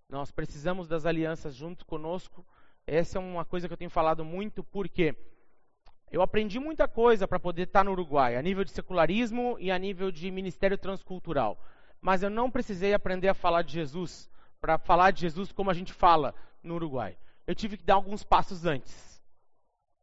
nós 0.10 0.32
precisamos 0.32 0.88
das 0.88 1.06
alianças 1.06 1.56
junto 1.56 1.86
conosco. 1.86 2.46
Essa 2.86 3.18
é 3.18 3.22
uma 3.22 3.46
coisa 3.46 3.68
que 3.68 3.74
eu 3.74 3.78
tenho 3.78 3.90
falado 3.90 4.26
muito, 4.26 4.64
porque 4.64 5.16
eu 6.12 6.22
aprendi 6.22 6.60
muita 6.60 6.88
coisa 6.88 7.28
para 7.28 7.40
poder 7.40 7.64
estar 7.64 7.84
no 7.84 7.92
Uruguai, 7.92 8.36
a 8.36 8.42
nível 8.42 8.64
de 8.64 8.72
secularismo 8.72 9.56
e 9.60 9.72
a 9.72 9.78
nível 9.78 10.12
de 10.12 10.30
ministério 10.30 10.78
transcultural. 10.78 11.58
Mas 12.02 12.22
eu 12.22 12.30
não 12.30 12.52
precisei 12.52 12.94
aprender 12.94 13.30
a 13.30 13.34
falar 13.34 13.62
de 13.62 13.74
Jesus, 13.74 14.30
para 14.60 14.78
falar 14.78 15.12
de 15.12 15.22
Jesus 15.22 15.52
como 15.52 15.72
a 15.72 15.74
gente 15.74 15.94
fala 15.94 16.36
no 16.62 16.76
Uruguai. 16.76 17.18
Eu 17.46 17.56
tive 17.56 17.78
que 17.78 17.84
dar 17.84 17.96
alguns 17.96 18.24
passos 18.24 18.66
antes. 18.66 19.14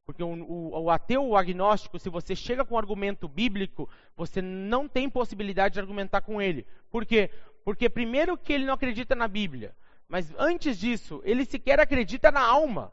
Porque 0.04 0.22
o, 0.22 0.28
o, 0.28 0.82
o 0.82 0.90
ateu, 0.90 1.24
o 1.24 1.36
agnóstico, 1.36 1.98
se 1.98 2.08
você 2.08 2.34
chega 2.34 2.64
com 2.64 2.74
um 2.74 2.78
argumento 2.78 3.28
bíblico, 3.28 3.88
você 4.16 4.42
não 4.42 4.88
tem 4.88 5.08
possibilidade 5.08 5.74
de 5.74 5.80
argumentar 5.80 6.20
com 6.20 6.42
ele. 6.42 6.66
Por 6.90 7.06
quê? 7.06 7.30
Porque, 7.64 7.88
primeiro, 7.88 8.36
que 8.36 8.52
ele 8.52 8.64
não 8.64 8.74
acredita 8.74 9.14
na 9.14 9.28
Bíblia. 9.28 9.74
Mas 10.08 10.34
antes 10.36 10.76
disso, 10.78 11.22
ele 11.24 11.44
sequer 11.44 11.78
acredita 11.78 12.32
na 12.32 12.40
alma. 12.40 12.92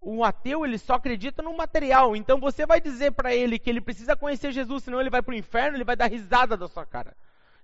O 0.00 0.24
ateu, 0.24 0.64
ele 0.64 0.78
só 0.78 0.94
acredita 0.94 1.42
no 1.42 1.56
material. 1.56 2.16
Então 2.16 2.40
você 2.40 2.66
vai 2.66 2.80
dizer 2.80 3.12
para 3.12 3.32
ele 3.32 3.58
que 3.58 3.70
ele 3.70 3.80
precisa 3.80 4.16
conhecer 4.16 4.50
Jesus, 4.50 4.82
senão 4.82 5.00
ele 5.00 5.10
vai 5.10 5.22
para 5.22 5.32
o 5.32 5.36
inferno, 5.36 5.76
ele 5.76 5.84
vai 5.84 5.94
dar 5.94 6.06
risada 6.06 6.56
da 6.56 6.66
sua 6.66 6.84
cara. 6.84 7.14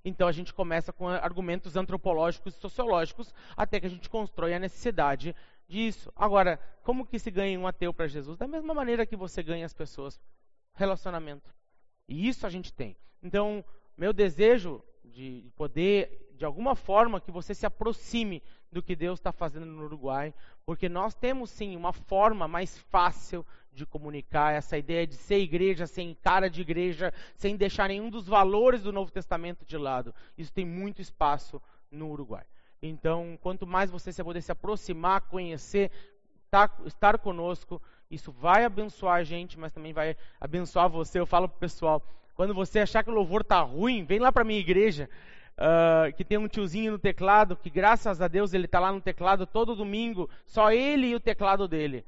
Então 0.04 0.28
a 0.28 0.32
gente 0.32 0.54
começa 0.54 0.92
com 0.92 1.08
argumentos 1.08 1.75
antropológicos 1.75 2.54
e 2.54 2.61
sociológicos 2.61 3.35
até 3.56 3.80
que 3.80 3.87
a 3.87 3.90
gente 3.90 4.08
constrói 4.08 4.54
a 4.54 4.58
necessidade 4.61 5.35
disso. 5.68 6.12
Agora, 6.14 6.58
como 6.82 7.06
que 7.06 7.18
se 7.18 7.30
ganha 7.30 7.58
um 7.58 7.66
ateu 7.66 7.92
para 7.92 8.06
Jesus? 8.06 8.38
Da 8.38 8.46
mesma 8.46 8.73
maneira 8.73 9.06
que 9.06 9.16
você 9.16 9.42
ganha 9.42 9.66
as 9.66 9.75
pessoas. 9.75 10.20
Relacionamento. 10.75 11.54
E 12.08 12.28
isso 12.28 12.46
a 12.46 12.50
gente 12.50 12.73
tem. 12.73 12.96
Então, 13.23 13.64
meu 13.96 14.12
desejo 14.12 14.82
de 15.04 15.50
poder, 15.56 16.30
de 16.37 16.44
alguma 16.44 16.76
forma, 16.76 17.20
que 17.20 17.30
você 17.30 17.54
se 17.54 17.64
aproxime 17.64 18.42
do 18.70 18.82
que 18.82 18.94
Deus 18.94 19.18
está 19.18 19.32
fazendo 19.32 19.66
no 19.66 19.85
Uruguai, 19.85 20.35
porque 20.64 20.88
nós 20.88 21.14
temos 21.14 21.50
sim 21.50 21.75
uma 21.76 21.92
forma 21.92 22.46
mais 22.46 22.78
fácil 22.78 23.44
de 23.73 23.87
comunicar 23.87 24.54
essa 24.54 24.76
ideia 24.76 25.06
de 25.06 25.14
ser 25.14 25.38
igreja 25.38 25.87
sem 25.87 26.14
cara 26.14 26.49
de 26.49 26.61
igreja, 26.61 27.12
sem 27.35 27.56
deixar 27.56 27.88
nenhum 27.88 28.11
dos 28.11 28.26
valores 28.26 28.82
do 28.82 28.92
Novo 28.92 29.11
Testamento 29.11 29.64
de 29.64 29.76
lado. 29.76 30.14
Isso 30.37 30.52
tem 30.52 30.64
muito 30.64 31.00
espaço 31.00 31.61
no 31.90 32.11
Uruguai. 32.11 32.44
Então, 32.88 33.38
quanto 33.43 33.66
mais 33.66 33.90
você 33.90 34.12
se 34.12 34.23
poder 34.23 34.43
se 34.43 34.52
aproximar, 34.52 35.23
conhecer, 35.23 35.90
tá, 36.50 36.71
estar 36.85 37.19
conosco, 37.19 37.81
isso 38.11 38.31
vai 38.33 38.64
abençoar 38.64 39.16
a 39.16 39.25
gente, 39.25 39.59
mas 39.59 39.73
também 39.73 39.93
vai 39.93 40.16
abençoar 40.40 40.88
você. 40.88 41.19
Eu 41.19 41.26
falo 41.26 41.49
pro 41.49 41.59
pessoal, 41.59 42.02
quando 42.35 42.55
você 42.55 42.81
achar 42.81 43.02
que 43.02 43.11
o 43.11 43.14
louvor 43.14 43.45
tá 43.45 43.61
ruim, 43.61 44.05
vem 44.05 44.19
lá 44.19 44.31
para 44.31 44.45
minha 44.45 44.61
igreja 44.61 45.09
uh, 45.57 46.12
que 46.14 46.25
tem 46.25 46.38
um 46.38 46.49
tiozinho 46.49 46.93
no 46.93 46.99
teclado, 46.99 47.57
que 47.57 47.71
graças 47.71 48.21
a 48.21 48.28
Deus 48.28 48.52
ele 48.52 48.66
está 48.66 48.78
lá 48.78 48.93
no 48.93 49.00
teclado 49.00 49.47
todo 49.47 49.75
domingo, 49.75 50.28
só 50.45 50.71
ele 50.71 51.09
e 51.09 51.14
o 51.14 51.21
teclado 51.21 51.66
dele. 51.66 52.05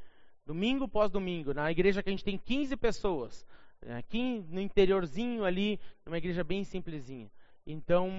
Domingo 0.47 0.89
pós 0.89 1.11
domingo, 1.11 1.53
na 1.53 1.71
igreja 1.71 2.03
que 2.03 2.09
a 2.09 2.13
gente 2.13 2.25
tem 2.25 2.39
15 2.39 2.77
pessoas, 2.77 3.47
né, 3.83 3.99
aqui 3.99 4.45
no 4.49 4.61
interiorzinho 4.61 5.45
ali, 5.45 5.79
uma 6.07 6.19
igreja 6.19 6.43
bem 6.43 6.65
simplesinha. 6.65 7.31
Então, 7.71 8.11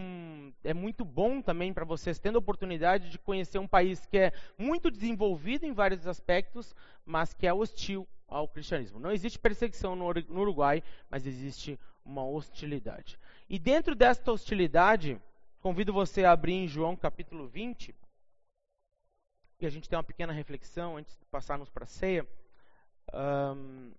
é 0.63 0.75
muito 0.75 1.03
bom 1.03 1.41
também 1.41 1.73
para 1.73 1.83
vocês, 1.83 2.19
tendo 2.19 2.35
a 2.35 2.39
oportunidade 2.39 3.09
de 3.09 3.17
conhecer 3.17 3.57
um 3.57 3.67
país 3.67 4.05
que 4.05 4.15
é 4.15 4.33
muito 4.55 4.91
desenvolvido 4.91 5.65
em 5.65 5.73
vários 5.73 6.05
aspectos, 6.05 6.75
mas 7.03 7.33
que 7.33 7.47
é 7.47 7.53
hostil 7.53 8.07
ao 8.27 8.47
cristianismo. 8.47 8.99
Não 8.99 9.11
existe 9.11 9.39
perseguição 9.39 9.95
no 9.95 10.05
Uruguai, 10.05 10.83
mas 11.09 11.25
existe 11.25 11.79
uma 12.05 12.23
hostilidade. 12.23 13.19
E 13.49 13.57
dentro 13.57 13.95
desta 13.95 14.31
hostilidade, 14.31 15.19
convido 15.61 15.91
você 15.91 16.23
a 16.23 16.31
abrir 16.31 16.53
em 16.53 16.67
João 16.67 16.95
capítulo 16.95 17.47
20, 17.47 17.95
e 19.59 19.65
a 19.65 19.69
gente 19.71 19.89
tem 19.89 19.97
uma 19.97 20.03
pequena 20.03 20.31
reflexão 20.31 20.95
antes 20.95 21.17
de 21.17 21.25
passarmos 21.25 21.71
para 21.71 21.85
a 21.85 21.87
ceia, 21.87 22.27
um, 23.11 23.91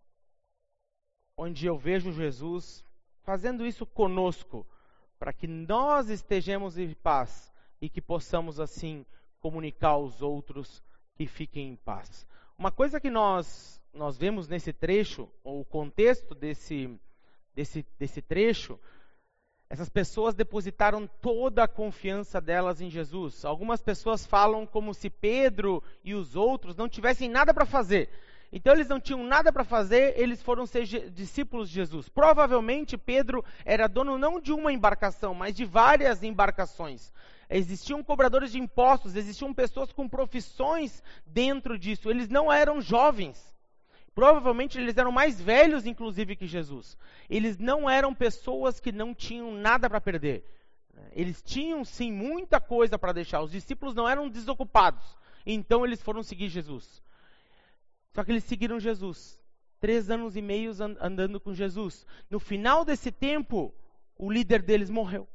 onde 1.37 1.67
eu 1.67 1.77
vejo 1.77 2.13
Jesus 2.13 2.85
fazendo 3.25 3.67
isso 3.67 3.85
conosco, 3.85 4.65
para 5.21 5.35
que 5.35 5.47
nós 5.47 6.09
estejamos 6.09 6.79
em 6.79 6.95
paz 6.95 7.53
e 7.81 7.91
que 7.91 8.01
possamos 8.01 8.59
assim 8.59 9.05
comunicar 9.39 9.91
aos 9.91 10.23
outros 10.23 10.83
que 11.15 11.27
fiquem 11.27 11.69
em 11.69 11.77
paz. 11.77 12.27
Uma 12.59 12.73
coisa 12.73 12.99
que 12.99 13.11
nós 13.11 13.79
nós 13.93 14.17
vemos 14.17 14.49
nesse 14.49 14.73
trecho, 14.73 15.29
ou 15.43 15.61
o 15.61 15.65
contexto 15.65 16.35
desse, 16.35 16.89
desse, 17.55 17.85
desse 17.99 18.23
trecho, 18.23 18.79
essas 19.69 19.89
pessoas 19.89 20.35
depositaram 20.35 21.07
toda 21.21 21.65
a 21.65 21.69
confiança 21.69 22.41
delas 22.41 22.81
em 22.81 22.89
Jesus. 22.89 23.45
Algumas 23.45 23.83
pessoas 23.83 24.27
falam 24.27 24.67
como 24.67 24.95
se 24.95 25.11
Pedro 25.11 25.83
e 26.05 26.15
os 26.15 26.35
outros 26.35 26.77
não 26.77 26.89
tivessem 26.89 27.29
nada 27.29 27.53
para 27.53 27.67
fazer. 27.67 28.09
Então 28.53 28.73
eles 28.73 28.89
não 28.89 29.01
tinham 29.01 29.23
nada 29.23 29.53
para 29.53 29.63
fazer, 29.63 30.15
eles 30.19 30.43
foram 30.43 30.67
ser 30.67 30.85
discípulos 31.11 31.69
de 31.69 31.77
Jesus. 31.77 32.09
Provavelmente 32.09 32.99
Pedro 32.99 33.45
era 33.65 33.87
dono 33.87 34.19
não 34.19 34.41
de 34.41 34.53
uma 34.53 34.73
embarcação, 34.73 35.33
mas 35.35 35.55
de 35.55 35.65
várias 35.65 36.23
embarcações. 36.23 37.13
Existiam 37.49 38.03
cobradores 38.03 38.53
de 38.53 38.59
impostos, 38.59 39.15
existiam 39.15 39.55
pessoas 39.55 39.93
com 39.93 40.09
profissões 40.09 41.03
dentro 41.25 41.79
disso. 41.79 42.11
Eles 42.11 42.29
não 42.29 42.53
eram 42.53 42.81
jovens. 42.81 43.51
Provavelmente 44.15 44.79
eles 44.79 44.97
eram 44.97 45.13
mais 45.13 45.41
velhos, 45.41 45.87
inclusive, 45.87 46.37
que 46.37 46.47
Jesus. 46.47 46.97
Eles 47.29 47.57
não 47.59 47.89
eram 47.89 48.15
pessoas 48.15 48.81
que 48.81 48.91
não 48.91 49.15
tinham 49.15 49.53
nada 49.53 49.89
para 49.89 50.01
perder. 50.01 50.45
Eles 51.13 51.43
tinham, 51.43 51.85
sim, 51.85 52.13
muita 52.13 52.61
coisa 52.61 52.99
para 52.99 53.13
deixar. 53.13 53.41
Os 53.41 53.53
discípulos 53.53 53.95
não 53.95 54.09
eram 54.09 54.29
desocupados. 54.29 55.17
Então 55.47 55.85
eles 55.85 56.03
foram 56.03 56.23
seguir 56.23 56.49
Jesus. 56.49 57.03
Só 58.13 58.25
que 58.25 58.33
eles 58.33 58.45
seguiram 58.45 58.81
Jesus. 58.81 59.41
Três 59.81 60.11
anos 60.11 60.37
e 60.37 60.43
meio 60.43 60.73
andando 61.01 61.41
com 61.41 61.55
Jesus. 61.55 62.07
No 62.29 62.39
final 62.39 62.85
desse 62.85 63.11
tempo, 63.11 63.75
o 64.17 64.31
líder 64.31 64.63
deles 64.63 64.91
morreu. 64.91 65.27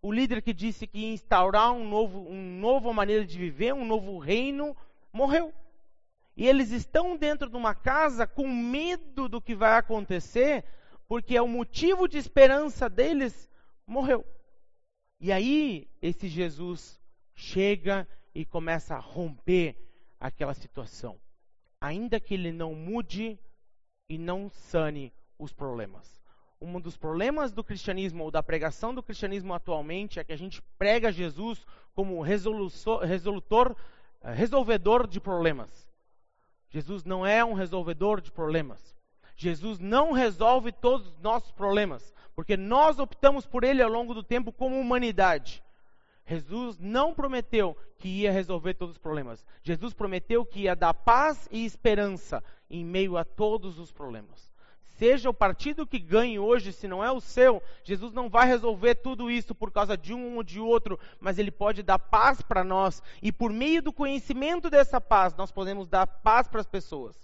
O 0.00 0.12
líder 0.12 0.40
que 0.40 0.54
disse 0.54 0.86
que 0.86 0.98
ia 0.98 1.12
instaurar 1.12 1.72
um 1.72 1.86
novo, 1.86 2.20
uma 2.20 2.60
nova 2.60 2.92
maneira 2.92 3.26
de 3.26 3.36
viver, 3.36 3.74
um 3.74 3.84
novo 3.84 4.18
reino, 4.18 4.76
morreu. 5.12 5.52
E 6.36 6.46
eles 6.46 6.70
estão 6.70 7.16
dentro 7.16 7.50
de 7.50 7.56
uma 7.56 7.74
casa 7.74 8.26
com 8.26 8.48
medo 8.48 9.28
do 9.28 9.42
que 9.42 9.56
vai 9.56 9.76
acontecer, 9.76 10.64
porque 11.08 11.36
é 11.36 11.42
o 11.42 11.48
motivo 11.48 12.06
de 12.06 12.16
esperança 12.16 12.88
deles 12.88 13.50
morreu. 13.84 14.24
E 15.20 15.32
aí 15.32 15.90
esse 16.00 16.28
Jesus 16.28 17.00
chega 17.34 18.08
e 18.32 18.44
começa 18.44 18.94
a 18.94 19.00
romper 19.00 19.76
aquela 20.20 20.54
situação. 20.54 21.18
Ainda 21.80 22.18
que 22.18 22.34
ele 22.34 22.52
não 22.52 22.74
mude 22.74 23.38
e 24.08 24.18
não 24.18 24.48
sane 24.48 25.12
os 25.38 25.52
problemas. 25.52 26.18
Um 26.60 26.80
dos 26.80 26.96
problemas 26.96 27.52
do 27.52 27.62
cristianismo 27.62 28.24
ou 28.24 28.30
da 28.30 28.42
pregação 28.42 28.92
do 28.92 29.02
cristianismo 29.02 29.54
atualmente 29.54 30.18
é 30.18 30.24
que 30.24 30.32
a 30.32 30.36
gente 30.36 30.60
prega 30.76 31.12
Jesus 31.12 31.64
como 31.94 32.20
resolutor, 32.20 33.76
eh, 34.22 34.32
resolvedor 34.32 35.06
de 35.06 35.20
problemas. 35.20 35.88
Jesus 36.68 37.04
não 37.04 37.24
é 37.24 37.44
um 37.44 37.54
resolvedor 37.54 38.20
de 38.20 38.32
problemas. 38.32 38.96
Jesus 39.36 39.78
não 39.78 40.10
resolve 40.10 40.72
todos 40.72 41.06
os 41.06 41.18
nossos 41.20 41.52
problemas, 41.52 42.12
porque 42.34 42.56
nós 42.56 42.98
optamos 42.98 43.46
por 43.46 43.62
ele 43.62 43.80
ao 43.80 43.88
longo 43.88 44.12
do 44.12 44.22
tempo 44.22 44.50
como 44.50 44.80
humanidade. 44.80 45.62
Jesus 46.28 46.78
não 46.78 47.14
prometeu 47.14 47.74
que 47.96 48.06
ia 48.06 48.30
resolver 48.30 48.74
todos 48.74 48.96
os 48.96 49.00
problemas. 49.00 49.42
Jesus 49.62 49.94
prometeu 49.94 50.44
que 50.44 50.60
ia 50.60 50.76
dar 50.76 50.92
paz 50.92 51.48
e 51.50 51.64
esperança 51.64 52.44
em 52.68 52.84
meio 52.84 53.16
a 53.16 53.24
todos 53.24 53.78
os 53.78 53.90
problemas. 53.90 54.52
Seja 54.98 55.30
o 55.30 55.34
partido 55.34 55.86
que 55.86 55.98
ganhe 55.98 56.38
hoje, 56.38 56.70
se 56.70 56.86
não 56.86 57.02
é 57.02 57.10
o 57.10 57.20
seu, 57.20 57.62
Jesus 57.82 58.12
não 58.12 58.28
vai 58.28 58.46
resolver 58.46 58.96
tudo 58.96 59.30
isso 59.30 59.54
por 59.54 59.72
causa 59.72 59.96
de 59.96 60.12
um 60.12 60.36
ou 60.36 60.42
de 60.42 60.60
outro, 60.60 61.00
mas 61.18 61.38
ele 61.38 61.50
pode 61.50 61.82
dar 61.82 61.98
paz 61.98 62.42
para 62.42 62.62
nós 62.62 63.02
e 63.22 63.32
por 63.32 63.50
meio 63.50 63.80
do 63.80 63.92
conhecimento 63.92 64.68
dessa 64.68 65.00
paz, 65.00 65.34
nós 65.34 65.50
podemos 65.50 65.88
dar 65.88 66.06
paz 66.06 66.46
para 66.46 66.60
as 66.60 66.66
pessoas. 66.66 67.16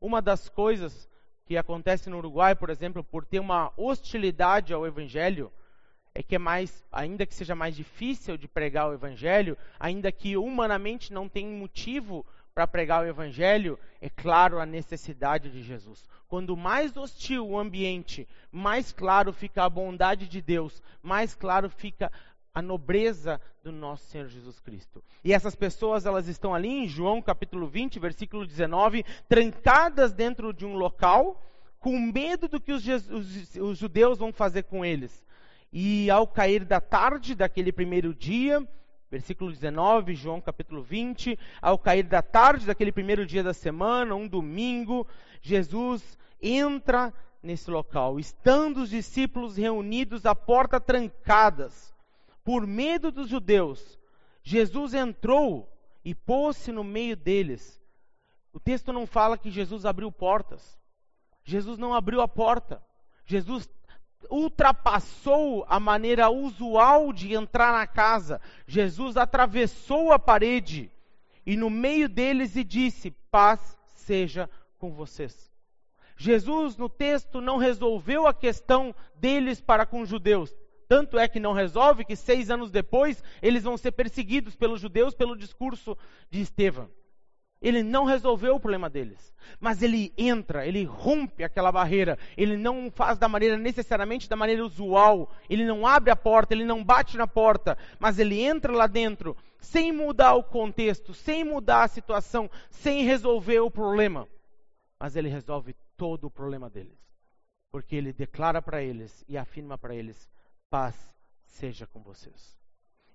Uma 0.00 0.22
das 0.22 0.48
coisas 0.48 1.06
que 1.44 1.56
acontece 1.56 2.08
no 2.08 2.16
Uruguai, 2.16 2.54
por 2.54 2.70
exemplo, 2.70 3.04
por 3.04 3.26
ter 3.26 3.40
uma 3.40 3.72
hostilidade 3.76 4.72
ao 4.72 4.86
evangelho, 4.86 5.52
é 6.18 6.22
que 6.24 6.34
é 6.34 6.38
mais, 6.38 6.84
ainda 6.90 7.24
que 7.24 7.32
seja 7.32 7.54
mais 7.54 7.76
difícil 7.76 8.36
de 8.36 8.48
pregar 8.48 8.88
o 8.88 8.92
evangelho, 8.92 9.56
ainda 9.78 10.10
que 10.10 10.36
humanamente 10.36 11.12
não 11.12 11.28
tem 11.28 11.46
motivo 11.46 12.26
para 12.52 12.66
pregar 12.66 13.04
o 13.04 13.06
evangelho, 13.06 13.78
é 14.00 14.10
claro 14.10 14.58
a 14.58 14.66
necessidade 14.66 15.48
de 15.48 15.62
Jesus. 15.62 16.08
Quando 16.26 16.56
mais 16.56 16.96
hostil 16.96 17.46
o 17.46 17.56
ambiente, 17.56 18.26
mais 18.50 18.90
claro 18.90 19.32
fica 19.32 19.62
a 19.62 19.70
bondade 19.70 20.26
de 20.26 20.42
Deus, 20.42 20.82
mais 21.00 21.36
claro 21.36 21.70
fica 21.70 22.10
a 22.52 22.60
nobreza 22.60 23.40
do 23.62 23.70
nosso 23.70 24.04
Senhor 24.06 24.26
Jesus 24.26 24.58
Cristo. 24.58 25.04
E 25.22 25.32
essas 25.32 25.54
pessoas, 25.54 26.04
elas 26.04 26.26
estão 26.26 26.52
ali 26.52 26.68
em 26.68 26.88
João 26.88 27.22
capítulo 27.22 27.68
20, 27.68 28.00
versículo 28.00 28.44
19, 28.44 29.04
trancadas 29.28 30.12
dentro 30.12 30.52
de 30.52 30.66
um 30.66 30.74
local, 30.74 31.40
com 31.78 31.96
medo 31.96 32.48
do 32.48 32.60
que 32.60 32.72
os, 32.72 32.84
os, 32.84 33.54
os 33.54 33.78
judeus 33.78 34.18
vão 34.18 34.32
fazer 34.32 34.64
com 34.64 34.84
eles. 34.84 35.27
E 35.72 36.10
ao 36.10 36.26
cair 36.26 36.64
da 36.64 36.80
tarde 36.80 37.34
daquele 37.34 37.72
primeiro 37.72 38.14
dia, 38.14 38.66
versículo 39.10 39.50
19, 39.50 40.14
João 40.14 40.40
capítulo 40.40 40.82
20, 40.82 41.38
ao 41.60 41.78
cair 41.78 42.04
da 42.04 42.22
tarde 42.22 42.66
daquele 42.66 42.92
primeiro 42.92 43.26
dia 43.26 43.42
da 43.42 43.52
semana, 43.52 44.14
um 44.14 44.26
domingo, 44.26 45.06
Jesus 45.42 46.18
entra 46.40 47.12
nesse 47.42 47.70
local, 47.70 48.18
estando 48.18 48.78
os 48.78 48.90
discípulos 48.90 49.56
reunidos 49.56 50.26
à 50.26 50.34
porta 50.34 50.80
trancadas 50.80 51.94
por 52.48 52.66
medo 52.66 53.12
dos 53.12 53.28
judeus, 53.28 53.98
Jesus 54.42 54.94
entrou 54.94 55.70
e 56.02 56.14
pôs-se 56.14 56.72
no 56.72 56.82
meio 56.82 57.14
deles. 57.14 57.78
O 58.54 58.58
texto 58.58 58.90
não 58.90 59.06
fala 59.06 59.36
que 59.36 59.50
Jesus 59.50 59.84
abriu 59.84 60.10
portas. 60.10 60.80
Jesus 61.44 61.76
não 61.76 61.92
abriu 61.92 62.22
a 62.22 62.26
porta. 62.26 62.82
Jesus 63.26 63.68
ultrapassou 64.30 65.64
a 65.68 65.78
maneira 65.78 66.30
usual 66.30 67.12
de 67.12 67.34
entrar 67.34 67.72
na 67.72 67.86
casa. 67.86 68.40
Jesus 68.66 69.16
atravessou 69.16 70.12
a 70.12 70.18
parede 70.18 70.90
e 71.46 71.56
no 71.56 71.70
meio 71.70 72.08
deles 72.08 72.56
e 72.56 72.64
disse: 72.64 73.10
Paz 73.30 73.78
seja 73.94 74.48
com 74.78 74.92
vocês. 74.92 75.50
Jesus, 76.16 76.76
no 76.76 76.88
texto, 76.88 77.40
não 77.40 77.56
resolveu 77.56 78.26
a 78.26 78.34
questão 78.34 78.94
deles 79.14 79.60
para 79.60 79.86
com 79.86 80.00
os 80.00 80.08
judeus. 80.08 80.54
Tanto 80.88 81.18
é 81.18 81.28
que 81.28 81.38
não 81.38 81.52
resolve 81.52 82.04
que 82.04 82.16
seis 82.16 82.50
anos 82.50 82.70
depois 82.70 83.22
eles 83.40 83.62
vão 83.62 83.76
ser 83.76 83.92
perseguidos 83.92 84.56
pelos 84.56 84.80
judeus 84.80 85.14
pelo 85.14 85.36
discurso 85.36 85.96
de 86.30 86.40
Estevão. 86.40 86.90
Ele 87.60 87.82
não 87.82 88.04
resolveu 88.04 88.54
o 88.54 88.60
problema 88.60 88.88
deles, 88.88 89.34
mas 89.58 89.82
ele 89.82 90.12
entra, 90.16 90.64
ele 90.64 90.84
rompe 90.84 91.42
aquela 91.42 91.72
barreira, 91.72 92.16
ele 92.36 92.56
não 92.56 92.88
faz 92.90 93.18
da 93.18 93.28
maneira 93.28 93.56
necessariamente 93.56 94.28
da 94.28 94.36
maneira 94.36 94.64
usual, 94.64 95.28
ele 95.50 95.64
não 95.64 95.84
abre 95.84 96.10
a 96.10 96.16
porta, 96.16 96.54
ele 96.54 96.64
não 96.64 96.84
bate 96.84 97.16
na 97.16 97.26
porta, 97.26 97.76
mas 97.98 98.18
ele 98.18 98.40
entra 98.40 98.72
lá 98.72 98.86
dentro, 98.86 99.36
sem 99.58 99.90
mudar 99.90 100.34
o 100.34 100.44
contexto, 100.44 101.12
sem 101.12 101.42
mudar 101.42 101.82
a 101.82 101.88
situação, 101.88 102.48
sem 102.70 103.02
resolver 103.02 103.58
o 103.58 103.70
problema. 103.70 104.28
Mas 105.00 105.16
ele 105.16 105.28
resolve 105.28 105.74
todo 105.96 106.28
o 106.28 106.30
problema 106.30 106.70
deles, 106.70 106.98
porque 107.72 107.96
ele 107.96 108.12
declara 108.12 108.62
para 108.62 108.82
eles 108.82 109.24
e 109.28 109.36
afirma 109.36 109.76
para 109.76 109.96
eles 109.96 110.28
paz 110.70 110.94
seja 111.44 111.86
com 111.86 112.00
vocês. 112.02 112.56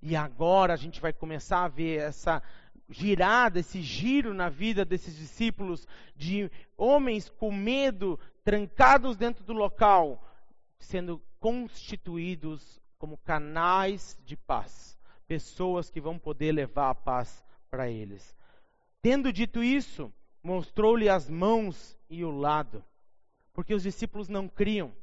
E 0.02 0.18
agora 0.18 0.74
a 0.74 0.78
gente 0.78 1.00
vai 1.00 1.14
começar 1.14 1.64
a 1.64 1.70
ver 1.70 2.02
essa 2.02 2.44
girada, 2.90 3.60
esse 3.60 3.82
giro 3.82 4.34
na 4.34 4.50
vida 4.50 4.84
desses 4.84 5.16
discípulos, 5.16 5.88
de 6.16 6.52
homens 6.78 7.30
com 7.30 7.52
medo, 7.52 8.20
trancados 8.44 9.16
dentro 9.16 9.44
do 9.44 9.54
local, 9.54 10.24
sendo 10.80 11.22
constituídos 11.40 12.82
como 12.98 13.18
canais 13.18 14.20
de 14.26 14.36
paz, 14.36 14.98
pessoas 15.28 15.90
que 15.90 16.02
vão 16.02 16.20
poder 16.20 16.52
levar 16.52 16.90
a 16.90 16.96
paz 16.96 17.44
para 17.70 17.90
eles. 17.90 18.36
Tendo 19.02 19.34
dito 19.34 19.64
isso, 19.64 20.12
mostrou-lhe 20.42 21.10
as 21.10 21.30
mãos 21.30 21.98
e 22.10 22.24
o 22.24 22.32
lado, 22.32 22.84
porque 23.54 23.74
os 23.74 23.84
discípulos 23.84 24.30
não 24.30 24.48
criam 24.48 24.94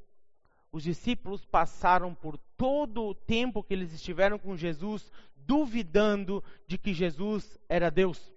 os 0.72 0.84
discípulos 0.84 1.44
passaram 1.44 2.14
por 2.14 2.38
todo 2.60 3.06
o 3.06 3.14
tempo 3.14 3.62
que 3.62 3.72
eles 3.72 3.90
estiveram 3.90 4.38
com 4.38 4.54
Jesus 4.54 5.10
duvidando 5.34 6.44
de 6.66 6.76
que 6.76 6.92
Jesus 6.92 7.58
era 7.66 7.90
Deus. 7.90 8.30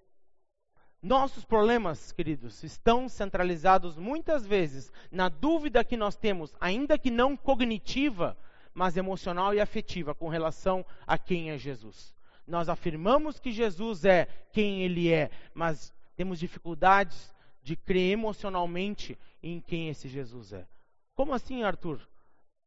Nossos 1.01 1.43
problemas, 1.43 2.13
queridos, 2.13 2.63
estão 2.63 3.09
centralizados 3.09 3.97
muitas 3.97 4.47
vezes 4.47 4.89
na 5.12 5.27
dúvida 5.27 5.83
que 5.83 5.97
nós 5.97 6.15
temos, 6.15 6.55
ainda 6.57 6.97
que 6.97 7.12
não 7.12 7.36
cognitiva, 7.36 8.38
mas 8.73 8.95
emocional 8.95 9.53
e 9.53 9.59
afetiva, 9.59 10.15
com 10.15 10.29
relação 10.29 10.86
a 11.05 11.17
quem 11.17 11.51
é 11.51 11.57
Jesus. 11.57 12.15
Nós 12.47 12.69
afirmamos 12.69 13.41
que 13.41 13.51
Jesus 13.51 14.05
é 14.05 14.29
quem 14.53 14.83
ele 14.83 15.12
é, 15.12 15.31
mas 15.53 15.93
temos 16.15 16.39
dificuldades 16.39 17.36
de 17.62 17.75
crer 17.75 18.13
emocionalmente 18.13 19.19
em 19.43 19.59
quem 19.59 19.89
esse 19.89 20.07
Jesus 20.07 20.53
é. 20.53 20.65
Como 21.13 21.33
assim, 21.33 21.63
Arthur? 21.63 21.99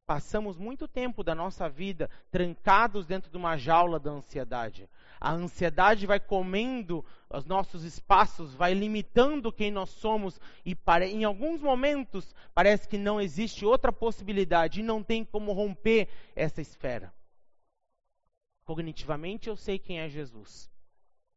Passamos 0.07 0.57
muito 0.57 0.87
tempo 0.87 1.25
da 1.25 1.35
nossa 1.35 1.69
vida 1.69 2.09
trancados 2.31 3.07
dentro 3.07 3.29
de 3.29 3.37
uma 3.37 3.57
jaula 3.57 3.99
da 3.99 4.12
ansiedade. 4.12 4.88
A 5.21 5.33
ansiedade 5.33 6.07
vai 6.07 6.21
comendo 6.21 7.05
os 7.29 7.45
nossos 7.45 7.83
espaços, 7.83 8.55
vai 8.55 8.73
limitando 8.73 9.53
quem 9.53 9.73
nós 9.73 9.90
somos 9.90 10.40
e 10.64 10.77
para, 10.77 11.05
em 11.05 11.25
alguns 11.25 11.61
momentos 11.61 12.33
parece 12.55 12.88
que 12.88 12.97
não 12.97 13.21
existe 13.21 13.64
outra 13.64 13.92
possibilidade 13.92 14.79
e 14.79 14.85
não 14.85 15.03
tem 15.03 15.25
como 15.25 15.53
romper 15.53 16.09
essa 16.37 16.61
esfera. 16.61 17.12
Cognitivamente 18.64 19.49
eu 19.49 19.57
sei 19.57 19.77
quem 19.77 19.99
é 19.99 20.09
Jesus, 20.09 20.71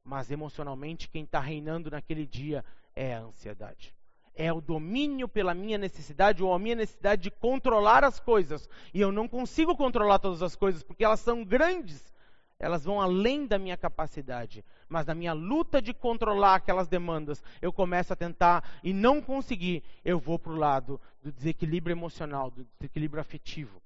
mas 0.04 0.30
emocionalmente 0.30 1.10
quem 1.10 1.24
está 1.24 1.40
reinando 1.40 1.90
naquele 1.90 2.28
dia 2.28 2.64
é 2.96 3.16
a 3.16 3.22
ansiedade 3.22 3.99
é 4.40 4.54
o 4.54 4.62
domínio 4.62 5.28
pela 5.28 5.54
minha 5.54 5.78
necessidade 5.78 6.42
ou 6.42 6.54
a 6.54 6.58
minha 6.58 6.76
necessidade 6.76 7.24
de 7.24 7.30
controlar 7.30 8.06
as 8.06 8.22
coisas. 8.22 8.70
E 8.94 9.02
eu 9.02 9.12
não 9.12 9.28
consigo 9.28 9.76
controlar 9.76 10.18
todas 10.18 10.42
as 10.42 10.56
coisas 10.56 10.82
porque 10.82 11.04
elas 11.04 11.20
são 11.20 11.44
grandes. 11.44 12.14
Elas 12.58 12.86
vão 12.86 13.02
além 13.02 13.46
da 13.46 13.60
minha 13.60 13.76
capacidade. 13.76 14.64
Mas 14.88 15.06
na 15.06 15.14
minha 15.14 15.34
luta 15.34 15.82
de 15.82 15.94
controlar 15.94 16.56
aquelas 16.56 16.88
demandas, 16.88 17.44
eu 17.62 17.74
começo 17.74 18.14
a 18.14 18.16
tentar 18.16 18.64
e 18.82 18.94
não 18.94 19.22
conseguir, 19.22 19.84
eu 20.06 20.18
vou 20.18 20.40
para 20.40 20.54
o 20.54 20.58
lado 20.58 21.02
do 21.22 21.34
desequilíbrio 21.34 21.94
emocional, 21.94 22.50
do 22.50 22.66
desequilíbrio 22.80 23.20
afetivo. 23.20 23.82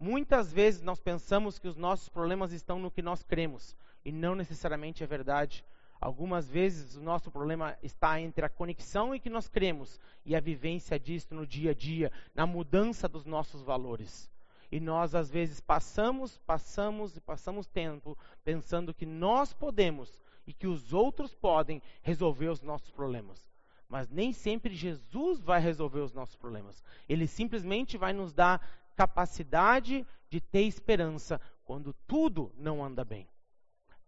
Muitas 0.00 0.52
vezes 0.52 0.82
nós 0.82 0.98
pensamos 0.98 1.60
que 1.60 1.68
os 1.68 1.76
nossos 1.76 2.08
problemas 2.08 2.50
estão 2.50 2.80
no 2.80 2.90
que 2.90 3.00
nós 3.00 3.22
cremos, 3.22 3.76
e 4.04 4.10
não 4.10 4.34
necessariamente 4.34 5.04
é 5.04 5.06
verdade. 5.06 5.64
Algumas 6.04 6.46
vezes 6.46 6.96
o 6.96 7.00
nosso 7.00 7.30
problema 7.30 7.78
está 7.82 8.20
entre 8.20 8.44
a 8.44 8.48
conexão 8.50 9.14
em 9.14 9.18
que 9.18 9.30
nós 9.30 9.48
cremos 9.48 9.98
e 10.22 10.36
a 10.36 10.40
vivência 10.40 11.00
disto 11.00 11.34
no 11.34 11.46
dia 11.46 11.70
a 11.70 11.74
dia, 11.74 12.12
na 12.34 12.46
mudança 12.46 13.08
dos 13.08 13.24
nossos 13.24 13.62
valores. 13.62 14.30
E 14.70 14.78
nós, 14.78 15.14
às 15.14 15.30
vezes, 15.30 15.62
passamos, 15.62 16.36
passamos 16.36 17.16
e 17.16 17.22
passamos 17.22 17.66
tempo 17.66 18.18
pensando 18.44 18.92
que 18.92 19.06
nós 19.06 19.54
podemos 19.54 20.20
e 20.46 20.52
que 20.52 20.66
os 20.66 20.92
outros 20.92 21.34
podem 21.34 21.80
resolver 22.02 22.48
os 22.48 22.60
nossos 22.60 22.90
problemas. 22.90 23.48
Mas 23.88 24.06
nem 24.10 24.30
sempre 24.30 24.74
Jesus 24.74 25.40
vai 25.40 25.58
resolver 25.58 26.00
os 26.00 26.12
nossos 26.12 26.36
problemas. 26.36 26.84
Ele 27.08 27.26
simplesmente 27.26 27.96
vai 27.96 28.12
nos 28.12 28.34
dar 28.34 28.60
capacidade 28.94 30.06
de 30.28 30.38
ter 30.38 30.64
esperança 30.64 31.40
quando 31.64 31.94
tudo 32.06 32.52
não 32.58 32.84
anda 32.84 33.06
bem. 33.06 33.26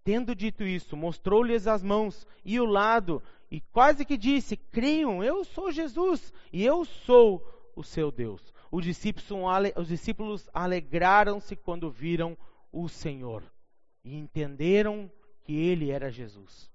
Tendo 0.06 0.36
dito 0.36 0.62
isso, 0.62 0.96
mostrou-lhes 0.96 1.66
as 1.66 1.82
mãos 1.82 2.24
e 2.44 2.60
o 2.60 2.64
lado, 2.64 3.20
e 3.50 3.60
quase 3.60 4.04
que 4.04 4.16
disse: 4.16 4.56
Creiam, 4.56 5.24
eu 5.24 5.44
sou 5.44 5.72
Jesus 5.72 6.32
e 6.52 6.64
eu 6.64 6.84
sou 6.84 7.44
o 7.74 7.82
seu 7.82 8.12
Deus. 8.12 8.54
Os 8.70 8.84
discípulos, 8.84 10.48
alegraram-se 10.54 11.56
quando 11.56 11.90
viram 11.90 12.38
o 12.70 12.88
Senhor 12.88 13.42
e 14.04 14.16
entenderam 14.16 15.10
que 15.42 15.52
ele 15.52 15.90
era 15.90 16.08
Jesus. 16.08 16.70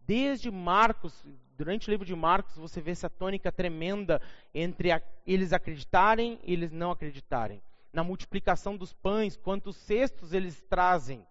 Desde 0.00 0.50
Marcos, 0.50 1.22
durante 1.58 1.88
o 1.88 1.90
livro 1.90 2.06
de 2.06 2.16
Marcos, 2.16 2.56
você 2.56 2.80
vê 2.80 2.92
essa 2.92 3.10
tônica 3.10 3.52
tremenda 3.52 4.22
entre 4.54 4.90
a, 4.90 5.02
eles 5.26 5.52
acreditarem 5.52 6.40
e 6.42 6.54
eles 6.54 6.72
não 6.72 6.90
acreditarem. 6.90 7.60
Na 7.92 8.02
multiplicação 8.02 8.74
dos 8.74 8.94
pães, 8.94 9.36
quantos 9.36 9.76
cestos 9.76 10.32
eles 10.32 10.62
trazem 10.62 11.26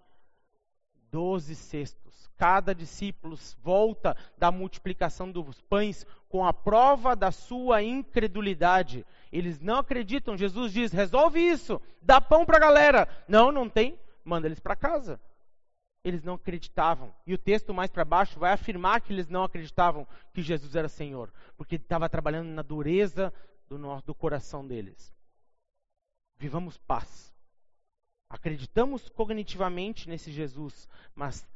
doze 1.14 1.56
cestos. 1.56 2.28
Cada 2.36 2.74
discípulo 2.74 3.38
volta 3.62 4.18
da 4.36 4.52
multiplicação 4.52 5.32
dos 5.32 5.62
pães 5.62 6.08
com 6.28 6.44
a 6.44 6.52
prova 6.52 7.16
da 7.16 7.32
sua 7.32 7.84
incredulidade. 7.84 9.06
Eles 9.32 9.60
não 9.60 9.78
acreditam. 9.78 10.36
Jesus 10.36 10.74
diz: 10.74 10.92
resolve 10.92 11.40
isso, 11.40 11.80
dá 12.02 12.20
pão 12.20 12.44
para 12.44 12.58
a 12.58 12.60
galera. 12.60 13.08
Não, 13.28 13.52
não 13.52 13.70
tem, 13.70 14.00
manda 14.26 14.48
eles 14.48 14.60
para 14.60 14.76
casa. 14.76 15.22
Eles 16.04 16.24
não 16.24 16.34
acreditavam. 16.34 17.14
E 17.26 17.34
o 17.34 17.38
texto 17.38 17.74
mais 17.74 17.92
para 17.92 18.04
baixo 18.04 18.40
vai 18.40 18.52
afirmar 18.52 19.00
que 19.00 19.14
eles 19.14 19.30
não 19.30 19.44
acreditavam 19.44 20.08
que 20.34 20.42
Jesus 20.42 20.76
era 20.76 20.90
Senhor, 20.90 21.32
porque 21.56 21.76
estava 21.76 22.10
trabalhando 22.10 22.50
na 22.50 22.64
dureza 22.64 23.32
do, 23.70 23.78
nosso, 23.78 24.06
do 24.08 24.16
coração 24.16 24.66
deles. 24.68 25.14
Vivamos 26.38 26.78
paz. 26.78 27.33
Acreditamos 28.34 29.08
cognitivamente 29.10 30.10
nesse 30.10 30.32
Jesus, 30.32 30.90
mas 31.14 31.48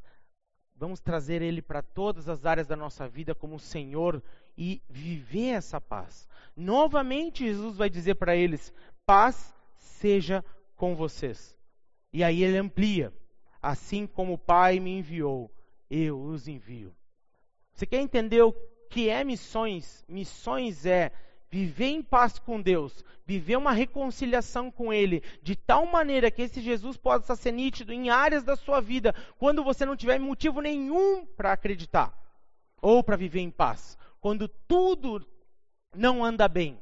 vamos 0.76 1.00
trazer 1.00 1.42
ele 1.42 1.60
para 1.60 1.82
todas 1.82 2.28
as 2.28 2.46
áreas 2.46 2.68
da 2.68 2.76
nossa 2.76 3.08
vida 3.08 3.34
como 3.34 3.58
Senhor 3.58 4.22
e 4.56 4.80
viver 4.88 5.48
essa 5.48 5.80
paz. 5.80 6.28
Novamente, 6.56 7.44
Jesus 7.44 7.76
vai 7.76 7.90
dizer 7.90 8.14
para 8.14 8.36
eles: 8.36 8.72
paz 9.04 9.52
seja 9.76 10.44
com 10.76 10.94
vocês. 10.94 11.52
E 12.12 12.22
aí 12.22 12.44
ele 12.44 12.56
amplia: 12.56 13.12
assim 13.60 14.06
como 14.06 14.34
o 14.34 14.38
Pai 14.38 14.78
me 14.78 15.00
enviou, 15.00 15.52
eu 15.90 16.16
os 16.16 16.46
envio. 16.46 16.94
Você 17.74 17.86
quer 17.86 18.00
entender 18.00 18.42
o 18.42 18.52
que 18.88 19.08
é 19.08 19.24
missões? 19.24 20.04
Missões 20.08 20.86
é 20.86 21.10
viver 21.50 21.86
em 21.86 22.02
paz 22.02 22.38
com 22.38 22.60
Deus, 22.60 23.04
viver 23.24 23.56
uma 23.56 23.72
reconciliação 23.72 24.70
com 24.70 24.92
Ele, 24.92 25.22
de 25.42 25.56
tal 25.56 25.86
maneira 25.86 26.30
que 26.30 26.42
esse 26.42 26.60
Jesus 26.60 26.96
possa 26.96 27.34
ser 27.34 27.52
nítido 27.52 27.92
em 27.92 28.10
áreas 28.10 28.44
da 28.44 28.56
sua 28.56 28.80
vida, 28.80 29.14
quando 29.38 29.64
você 29.64 29.86
não 29.86 29.96
tiver 29.96 30.18
motivo 30.18 30.60
nenhum 30.60 31.24
para 31.24 31.52
acreditar 31.52 32.16
ou 32.80 33.02
para 33.02 33.16
viver 33.16 33.40
em 33.40 33.50
paz. 33.50 33.98
Quando 34.20 34.48
tudo 34.48 35.26
não 35.94 36.24
anda 36.24 36.48
bem, 36.48 36.80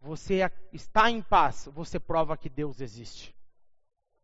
você 0.00 0.50
está 0.72 1.10
em 1.10 1.22
paz, 1.22 1.68
você 1.72 1.98
prova 1.98 2.36
que 2.36 2.48
Deus 2.48 2.80
existe. 2.80 3.34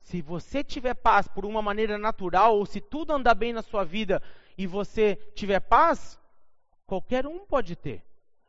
Se 0.01 0.21
você 0.21 0.63
tiver 0.63 0.95
paz 0.95 1.27
por 1.27 1.47
uma 1.47 1.63
maneira 1.63 1.97
natural, 1.97 2.59
ou 2.59 2.67
se 2.67 2.81
tudo 2.81 3.13
andar 3.13 3.35
bem 3.35 3.53
na 3.53 3.63
sua 3.63 3.85
vida 3.85 4.23
e 4.57 4.67
você 4.67 5.17
tiver 5.35 5.61
paz, 5.61 6.21
qualquer 6.87 7.27
um 7.27 7.47
pode 7.47 7.75
ter. 7.75 8.05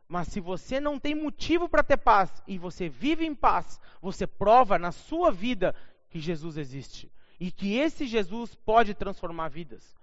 Mas 0.08 0.28
se 0.28 0.40
você 0.40 0.80
não 0.80 1.00
tem 1.00 1.16
motivo 1.16 1.68
para 1.68 1.84
ter 1.84 1.98
paz 1.98 2.32
e 2.48 2.58
você 2.58 2.88
vive 2.88 3.26
em 3.26 3.34
paz, 3.34 3.80
você 4.02 4.28
prova 4.28 4.78
na 4.78 4.92
sua 4.92 5.32
vida 5.32 5.76
que 6.10 6.20
Jesus 6.20 6.58
existe 6.58 7.12
e 7.40 7.52
que 7.52 7.76
esse 7.78 8.06
Jesus 8.06 8.56
pode 8.56 8.94
transformar 8.94 9.50
vidas. 9.50 9.96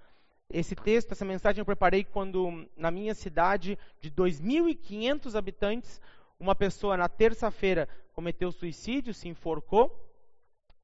Esse 0.50 0.74
texto, 0.74 1.12
essa 1.12 1.24
mensagem 1.24 1.60
eu 1.60 1.64
preparei 1.64 2.04
quando 2.04 2.68
na 2.76 2.90
minha 2.90 3.14
cidade 3.14 3.78
de 4.00 4.10
2.500 4.10 5.34
habitantes, 5.34 6.00
uma 6.38 6.54
pessoa 6.54 6.96
na 6.96 7.08
terça-feira 7.08 7.88
cometeu 8.12 8.52
suicídio, 8.52 9.14
se 9.14 9.28
enforcou, 9.28 9.98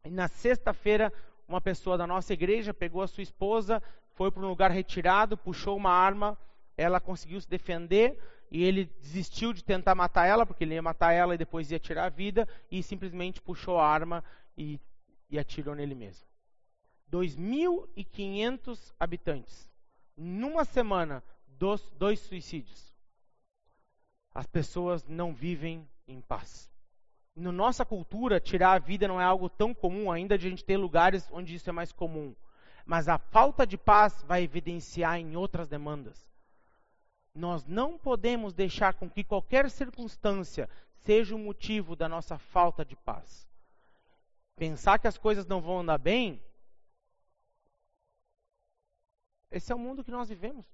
e 0.05 0.11
na 0.11 0.29
sexta-feira 0.29 1.13
uma 1.47 1.61
pessoa 1.61 1.99
da 1.99 2.07
nossa 2.07 2.33
igreja 2.33 2.73
pegou 2.73 3.03
a 3.03 3.09
sua 3.09 3.23
esposa, 3.23 3.83
foi 4.15 4.31
para 4.31 4.43
um 4.43 4.49
lugar 4.49 4.71
retirado, 4.71 5.37
puxou 5.37 5.77
uma 5.77 5.91
arma, 5.91 6.39
ela 6.77 7.01
conseguiu 7.01 7.41
se 7.41 7.49
defender, 7.49 8.19
e 8.51 8.63
ele 8.63 8.87
desistiu 9.01 9.53
de 9.53 9.63
tentar 9.63 9.95
matar 9.95 10.27
ela, 10.27 10.47
porque 10.47 10.65
ele 10.65 10.75
ia 10.75 10.83
matar 10.83 11.13
ela 11.13 11.35
e 11.35 11.39
depois 11.39 11.71
ia 11.71 11.79
tirar 11.79 12.07
a 12.07 12.11
vida, 12.11 12.49
e 12.71 12.83
simplesmente 12.83 13.41
puxou 13.41 13.79
a 13.79 13.87
arma 13.87 14.25
e, 14.57 14.81
e 15.29 15.39
atirou 15.39 15.75
nele 15.75 15.95
mesmo. 15.95 16.27
2.500 17.11 18.93
habitantes. 18.99 19.71
Numa 20.17 20.65
semana, 20.65 21.23
dois, 21.47 21.83
dois 21.93 22.21
suicídios. 22.21 22.93
As 24.35 24.47
pessoas 24.47 25.07
não 25.07 25.35
vivem 25.35 25.89
em 26.07 26.21
paz. 26.21 26.71
Na 27.35 27.53
nossa 27.53 27.85
cultura, 27.85 28.41
tirar 28.41 28.73
a 28.73 28.79
vida 28.79 29.07
não 29.07 29.21
é 29.21 29.25
algo 29.25 29.49
tão 29.49 29.73
comum, 29.73 30.11
ainda 30.11 30.37
de 30.37 30.47
a 30.47 30.51
gente 30.51 30.65
ter 30.65 30.77
lugares 30.77 31.29
onde 31.31 31.55
isso 31.55 31.69
é 31.69 31.73
mais 31.73 31.93
comum. 31.93 32.35
Mas 32.85 33.09
a 33.09 33.19
falta 33.19 33.67
de 33.67 33.77
paz 33.77 34.23
vai 34.27 34.43
evidenciar 34.43 35.19
em 35.19 35.37
outras 35.37 35.69
demandas. 35.69 36.27
Nós 37.39 37.65
não 37.65 37.97
podemos 37.97 38.53
deixar 38.53 38.95
com 38.95 39.09
que 39.09 39.23
qualquer 39.23 39.71
circunstância 39.71 40.69
seja 41.05 41.37
o 41.37 41.39
motivo 41.39 41.95
da 41.95 42.09
nossa 42.09 42.37
falta 42.37 42.85
de 42.85 42.97
paz. 42.97 43.49
Pensar 44.57 44.99
que 44.99 45.07
as 45.07 45.17
coisas 45.17 45.47
não 45.47 45.61
vão 45.61 45.79
andar 45.79 45.99
bem, 45.99 46.43
esse 49.53 49.71
é 49.71 49.75
o 49.75 49.79
mundo 49.79 50.03
que 50.03 50.11
nós 50.11 50.29
vivemos. 50.29 50.67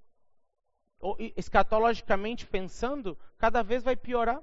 Escatologicamente 1.37 2.47
pensando, 2.47 3.15
cada 3.37 3.61
vez 3.61 3.83
vai 3.83 3.95
piorar. 3.95 4.41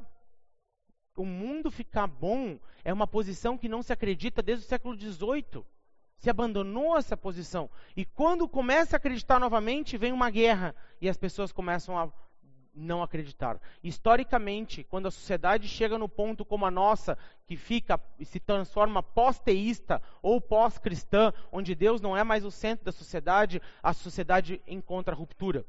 O 1.16 1.26
mundo 1.26 1.72
ficar 1.72 2.06
bom 2.06 2.56
é 2.84 2.92
uma 2.92 3.06
posição 3.06 3.58
que 3.58 3.68
não 3.68 3.82
se 3.82 3.92
acredita 3.92 4.40
desde 4.40 4.64
o 4.64 4.68
século 4.68 4.96
XVIII 4.96 5.64
se 6.22 6.30
abandonou 6.30 6.96
essa 6.96 7.16
posição. 7.16 7.68
E 7.96 8.04
quando 8.04 8.48
começa 8.48 8.94
a 8.94 8.98
acreditar 8.98 9.40
novamente, 9.40 9.98
vem 9.98 10.12
uma 10.12 10.30
guerra 10.30 10.72
e 11.00 11.08
as 11.08 11.16
pessoas 11.16 11.50
começam 11.50 11.98
a 11.98 12.08
não 12.72 13.02
acreditar. 13.02 13.60
Historicamente, 13.82 14.84
quando 14.84 15.08
a 15.08 15.10
sociedade 15.10 15.66
chega 15.66 15.98
no 15.98 16.08
ponto 16.08 16.44
como 16.44 16.64
a 16.64 16.70
nossa, 16.70 17.18
que 17.44 17.56
fica 17.56 18.00
e 18.20 18.24
se 18.24 18.38
transforma 18.38 19.02
pós-teísta 19.02 20.00
ou 20.22 20.40
pós-cristã, 20.40 21.34
onde 21.50 21.74
Deus 21.74 22.00
não 22.00 22.16
é 22.16 22.22
mais 22.22 22.44
o 22.44 22.52
centro 22.52 22.84
da 22.84 22.92
sociedade, 22.92 23.60
a 23.82 23.92
sociedade 23.92 24.62
encontra 24.64 25.16
ruptura. 25.16 25.66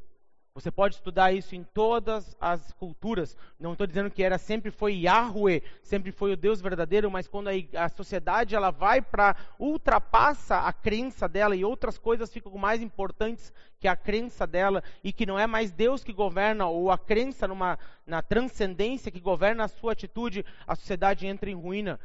Você 0.55 0.69
pode 0.69 0.93
estudar 0.93 1.33
isso 1.33 1.55
em 1.55 1.63
todas 1.63 2.37
as 2.39 2.71
culturas. 2.73 3.35
Não 3.59 3.71
estou 3.71 3.87
dizendo 3.87 4.11
que 4.11 4.21
era 4.21 4.37
sempre 4.37 4.69
foi 4.69 4.93
Yahweh, 4.93 5.63
sempre 5.81 6.11
foi 6.11 6.31
o 6.31 6.37
Deus 6.37 6.61
verdadeiro, 6.61 7.09
mas 7.09 7.27
quando 7.27 7.47
a, 7.47 7.53
a 7.85 7.89
sociedade 7.89 8.53
ela 8.53 8.69
vai 8.69 9.01
para 9.01 9.35
ultrapassa 9.57 10.59
a 10.59 10.71
crença 10.71 11.27
dela 11.27 11.55
e 11.55 11.65
outras 11.65 11.97
coisas 11.97 12.31
ficam 12.31 12.55
mais 12.55 12.83
importantes 12.83 13.51
que 13.79 13.87
a 13.87 13.95
crença 13.95 14.45
dela 14.45 14.83
e 15.03 15.11
que 15.11 15.25
não 15.25 15.39
é 15.39 15.47
mais 15.47 15.71
Deus 15.71 16.03
que 16.03 16.13
governa 16.13 16.67
ou 16.67 16.91
a 16.91 16.99
crença 16.99 17.47
numa 17.47 17.79
na 18.05 18.21
transcendência 18.21 19.11
que 19.11 19.19
governa 19.19 19.63
a 19.63 19.67
sua 19.67 19.93
atitude, 19.93 20.45
a 20.67 20.75
sociedade 20.75 21.25
entra 21.25 21.49
em 21.49 21.55
ruína. 21.55 21.99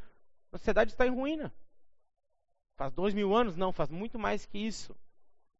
A 0.50 0.56
sociedade 0.56 0.92
está 0.92 1.06
em 1.06 1.14
ruína. 1.14 1.52
Faz 2.78 2.94
dois 2.94 3.12
mil 3.12 3.37
anos? 3.37 3.56
Não, 3.56 3.74
faz 3.74 3.90
muito 3.90 4.18
mais 4.18 4.46
que 4.46 4.56
isso. 4.56 4.96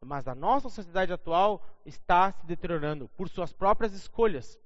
Mas 0.05 0.29
a 0.29 0.35
nossa 0.35 0.69
sociedade 0.69 1.13
atual 1.13 1.65
está 1.85 2.33
se 2.33 2.47
deteriorando 2.47 3.09
por 3.17 3.29
suas 3.29 3.53
próprias 3.53 3.93
escolhas. 3.93 4.59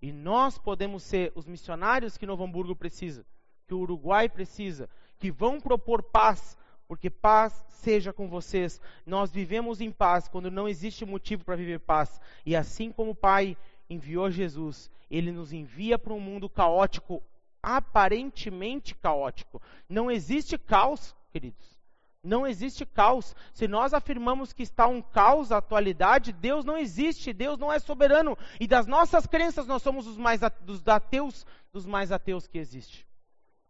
E 0.00 0.12
nós 0.12 0.58
podemos 0.58 1.02
ser 1.02 1.32
os 1.34 1.46
missionários 1.46 2.16
que 2.16 2.26
Novo 2.26 2.44
Hamburgo 2.44 2.76
precisa, 2.76 3.26
que 3.66 3.74
o 3.74 3.78
Uruguai 3.78 4.28
precisa, 4.28 4.88
que 5.18 5.30
vão 5.30 5.60
propor 5.60 6.02
paz, 6.02 6.56
porque 6.86 7.10
paz 7.10 7.64
seja 7.68 8.12
com 8.12 8.28
vocês. 8.28 8.80
Nós 9.04 9.30
vivemos 9.30 9.80
em 9.80 9.90
paz 9.90 10.28
quando 10.28 10.50
não 10.50 10.68
existe 10.68 11.04
motivo 11.04 11.44
para 11.44 11.56
viver 11.56 11.80
paz. 11.80 12.20
E 12.44 12.54
assim 12.54 12.92
como 12.92 13.10
o 13.10 13.14
Pai 13.14 13.56
enviou 13.88 14.30
Jesus, 14.30 14.90
ele 15.10 15.32
nos 15.32 15.52
envia 15.52 15.98
para 15.98 16.12
um 16.12 16.20
mundo 16.20 16.48
caótico, 16.48 17.22
aparentemente 17.62 18.94
caótico. 18.94 19.60
Não 19.88 20.10
existe 20.10 20.56
caos, 20.56 21.14
queridos. 21.32 21.75
Não 22.22 22.46
existe 22.46 22.84
caos. 22.84 23.34
Se 23.52 23.68
nós 23.68 23.94
afirmamos 23.94 24.52
que 24.52 24.62
está 24.62 24.86
um 24.86 25.00
caos 25.00 25.50
na 25.50 25.58
atualidade, 25.58 26.32
Deus 26.32 26.64
não 26.64 26.76
existe, 26.76 27.32
Deus 27.32 27.58
não 27.58 27.72
é 27.72 27.78
soberano. 27.78 28.36
E 28.58 28.66
das 28.66 28.86
nossas 28.86 29.26
crenças, 29.26 29.66
nós 29.66 29.82
somos 29.82 30.06
os 30.06 30.16
mais 30.16 30.40
dos 30.62 30.86
ateus, 30.88 31.46
dos 31.72 31.86
mais 31.86 32.10
ateus 32.10 32.46
que 32.46 32.58
existe. 32.58 33.06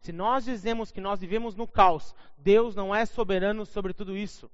Se 0.01 0.13
nós 0.13 0.45
dizemos 0.45 0.91
que 0.91 1.01
nós 1.01 1.21
vivemos 1.21 1.55
no 1.55 1.67
caos, 1.67 2.15
Deus 2.39 2.75
não 2.75 2.95
é 2.95 3.05
soberano 3.05 3.67
sobre 3.67 3.93
tudo 3.93 4.17
isso. 4.17 4.51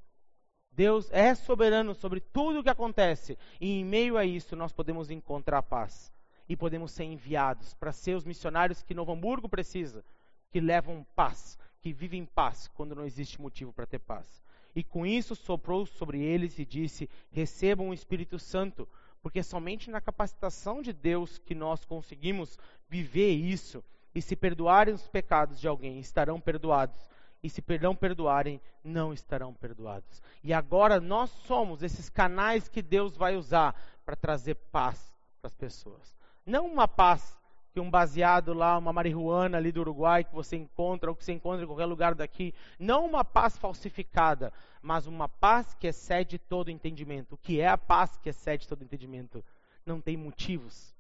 Deus 0.73 1.11
é 1.13 1.35
soberano 1.35 1.95
sobre 1.95 2.21
tudo 2.21 2.61
o 2.61 2.63
que 2.63 2.71
acontece. 2.71 3.39
E 3.61 3.81
em 3.81 3.85
meio 3.85 4.17
a 4.17 4.25
isso, 4.25 4.57
nós 4.57 4.73
podemos 4.73 5.11
encontrar 5.11 5.63
paz. 5.63 6.13
E 6.49 6.57
podemos 6.57 6.93
ser 6.93 7.05
enviados 7.05 7.75
para 7.75 7.93
ser 7.93 8.17
os 8.17 8.25
missionários 8.25 8.83
que 8.83 8.95
Novo 8.95 9.13
Hamburgo 9.13 9.49
precisa, 9.49 10.05
que 10.51 10.61
levam 10.61 11.07
paz, 11.15 11.59
que 11.83 11.93
vive 11.93 12.17
em 12.17 12.25
paz 12.25 12.69
quando 12.69 12.95
não 12.95 13.05
existe 13.05 13.41
motivo 13.41 13.73
para 13.73 13.87
ter 13.87 13.99
paz. 13.99 14.43
E 14.75 14.83
com 14.83 15.05
isso 15.05 15.35
soprou 15.35 15.85
sobre 15.85 16.23
eles 16.23 16.59
e 16.59 16.65
disse: 16.65 17.11
Recebam 17.31 17.91
o 17.91 17.95
Espírito 17.95 18.39
Santo, 18.39 18.89
porque 19.21 19.41
é 19.41 19.43
somente 19.43 19.91
na 19.91 20.01
capacitação 20.01 20.81
de 20.81 20.93
Deus 20.93 21.39
que 21.39 21.55
nós 21.55 21.85
conseguimos 21.85 22.59
viver 22.89 23.33
isso. 23.33 23.85
E 24.15 24.23
se 24.23 24.37
perdoarem 24.37 24.95
os 24.95 25.09
pecados 25.09 25.61
de 25.61 25.67
alguém, 25.67 25.99
estarão 25.99 26.41
perdoados. 26.41 27.11
E 27.43 27.51
se 27.51 27.63
não 27.81 27.97
perdoarem, 27.97 28.61
não 28.85 29.13
estarão 29.13 29.53
perdoados. 29.53 30.23
E 30.45 30.53
agora 30.53 31.01
nós 31.01 31.29
somos 31.31 31.83
esses 31.83 32.09
canais 32.09 32.69
que 32.69 32.81
Deus 32.81 33.17
vai 33.17 33.37
usar 33.37 33.75
para 34.05 34.15
trazer 34.15 34.55
paz 34.71 35.13
para 35.41 35.49
as 35.49 35.55
pessoas. 35.55 36.15
Não 36.47 36.67
uma 36.67 36.87
paz 36.87 37.37
que 37.73 37.81
um 37.81 37.91
baseado 37.91 38.53
lá, 38.53 38.77
uma 38.77 38.93
marihuana 38.93 39.57
ali 39.57 39.73
do 39.73 39.81
Uruguai 39.81 40.25
que 40.25 40.35
você 40.35 40.57
encontra, 40.57 41.11
ou 41.11 41.17
que 41.17 41.25
você 41.25 41.33
encontra 41.33 41.65
em 41.65 41.67
qualquer 41.67 41.87
lugar 41.87 42.15
daqui. 42.15 42.55
Não 42.79 43.07
uma 43.07 43.25
paz 43.25 43.57
falsificada, 43.57 44.53
mas 44.83 45.07
uma 45.07 45.29
paz 45.29 45.73
que 45.75 45.87
excede 45.87 46.39
todo 46.39 46.71
entendimento. 46.71 47.35
O 47.35 47.39
que 47.39 47.61
é 47.61 47.69
a 47.69 47.79
paz 47.79 48.19
que 48.19 48.29
excede 48.29 48.69
todo 48.69 48.85
entendimento? 48.85 49.43
Não 49.87 50.01
tem 50.01 50.17
motivos 50.17 50.95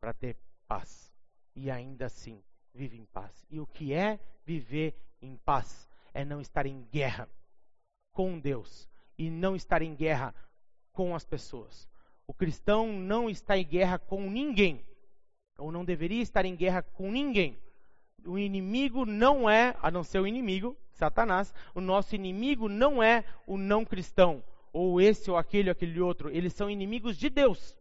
para 0.00 0.14
ter 0.14 0.36
paz. 0.66 1.12
E 1.54 1.70
ainda 1.70 2.06
assim 2.06 2.42
vive 2.72 2.96
em 2.96 3.04
paz. 3.04 3.44
E 3.50 3.60
o 3.60 3.66
que 3.66 3.92
é 3.92 4.18
viver 4.46 4.94
em 5.20 5.36
paz? 5.36 5.88
É 6.14 6.24
não 6.24 6.40
estar 6.40 6.64
em 6.64 6.82
guerra 6.90 7.28
com 8.12 8.38
Deus 8.38 8.88
e 9.18 9.30
não 9.30 9.54
estar 9.54 9.82
em 9.82 9.94
guerra 9.94 10.34
com 10.92 11.14
as 11.14 11.24
pessoas. 11.24 11.86
O 12.26 12.32
cristão 12.32 12.92
não 12.92 13.28
está 13.28 13.58
em 13.58 13.66
guerra 13.66 13.98
com 13.98 14.30
ninguém 14.30 14.82
ou 15.58 15.70
não 15.70 15.84
deveria 15.84 16.22
estar 16.22 16.44
em 16.44 16.56
guerra 16.56 16.82
com 16.82 17.10
ninguém. 17.10 17.58
O 18.26 18.38
inimigo 18.38 19.04
não 19.04 19.48
é, 19.48 19.76
a 19.82 19.90
não 19.90 20.02
ser 20.02 20.18
o 20.18 20.26
inimigo, 20.26 20.76
Satanás, 20.92 21.52
o 21.74 21.80
nosso 21.80 22.14
inimigo 22.14 22.68
não 22.68 23.02
é 23.02 23.24
o 23.46 23.56
não 23.56 23.84
cristão. 23.84 24.42
ou 24.72 25.00
esse 25.00 25.30
ou 25.30 25.36
aquele 25.36 25.68
ou 25.68 25.72
aquele 25.72 26.00
outro, 26.00 26.28
eles 26.30 26.52
são 26.52 26.68
inimigos 26.68 27.16
de 27.16 27.30
Deus. 27.30 27.76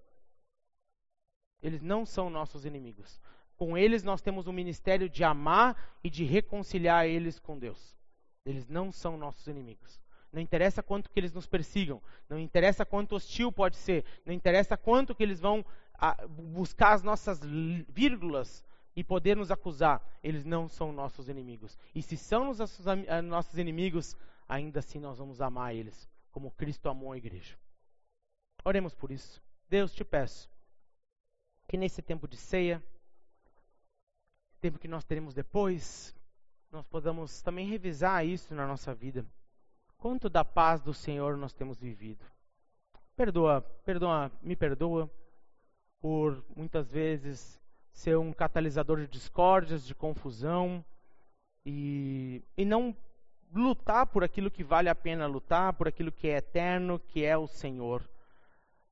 Eles 1.60 1.82
não 1.82 2.06
são 2.06 2.30
nossos 2.30 2.66
inimigos. 2.66 3.20
Com 3.56 3.76
eles 3.76 4.04
nós 4.04 4.22
temos 4.22 4.46
um 4.46 4.52
ministério 4.52 5.10
de 5.10 5.24
amar 5.24 5.98
e 6.04 6.10
de 6.10 6.24
reconciliar 6.24 7.08
eles 7.08 7.40
com 7.40 7.58
Deus. 7.58 7.98
Eles 8.46 8.68
não 8.68 8.92
são 8.92 9.18
nossos 9.18 9.48
inimigos. 9.48 10.03
Não 10.34 10.42
interessa 10.42 10.82
quanto 10.82 11.12
que 11.12 11.20
eles 11.20 11.32
nos 11.32 11.46
persigam, 11.46 12.02
não 12.28 12.40
interessa 12.40 12.84
quanto 12.84 13.16
hostil 13.16 13.52
pode 13.52 13.78
ser, 13.78 14.04
não 14.26 14.34
interessa 14.34 14.76
quanto 14.76 15.14
que 15.14 15.22
eles 15.22 15.40
vão 15.40 15.64
a, 15.94 16.26
buscar 16.28 16.94
as 16.94 17.04
nossas 17.04 17.40
vírgulas 17.88 18.66
e 18.96 19.04
poder 19.04 19.38
nos 19.38 19.52
acusar. 19.52 20.02
Eles 20.24 20.44
não 20.44 20.68
são 20.68 20.92
nossos 20.92 21.30
inimigos. 21.30 21.78
E 21.94 22.02
se 22.02 22.18
são 22.18 22.50
os 22.50 22.58
nossos 23.24 23.58
inimigos, 23.60 24.18
ainda 24.50 24.80
assim 24.80 25.00
nós 25.00 25.20
vamos 25.20 25.40
amar 25.40 25.76
eles, 25.76 26.10
como 26.32 26.50
Cristo 26.50 26.90
amou 26.90 27.12
a 27.12 27.18
igreja. 27.18 27.56
Oremos 28.66 28.96
por 28.96 29.12
isso. 29.12 29.40
Deus, 29.70 29.94
te 29.94 30.04
peço 30.04 30.50
que 31.68 31.78
nesse 31.78 32.02
tempo 32.02 32.28
de 32.28 32.38
ceia, 32.38 32.84
tempo 34.60 34.80
que 34.80 34.88
nós 34.88 35.04
teremos 35.04 35.34
depois, 35.34 36.16
nós 36.72 36.86
podamos 36.88 37.42
também 37.42 37.68
revisar 37.68 38.26
isso 38.26 38.56
na 38.56 38.66
nossa 38.66 38.94
vida. 38.96 39.26
Quanto 40.04 40.30
da 40.30 40.44
paz 40.44 40.82
do 40.82 40.94
Senhor 40.94 41.38
nós 41.38 41.54
temos 41.54 41.80
vivido? 41.80 42.26
Perdoa, 43.16 43.62
perdoa, 43.86 44.30
me 44.42 44.54
perdoa 44.54 45.10
por 46.02 46.44
muitas 46.54 46.92
vezes 46.92 47.58
ser 47.94 48.18
um 48.18 48.34
catalisador 48.34 49.00
de 49.00 49.08
discórdias, 49.08 49.88
de 49.88 49.96
confusão 49.96 50.84
e, 51.66 52.44
e 52.58 52.66
não 52.66 52.94
lutar 53.56 54.06
por 54.08 54.26
aquilo 54.26 54.52
que 54.52 54.62
vale 54.62 54.90
a 54.90 54.96
pena 54.96 55.26
lutar, 55.26 55.72
por 55.72 55.88
aquilo 55.88 56.12
que 56.12 56.28
é 56.28 56.36
eterno, 56.36 57.00
que 57.00 57.24
é 57.24 57.38
o 57.38 57.48
Senhor. 57.48 58.04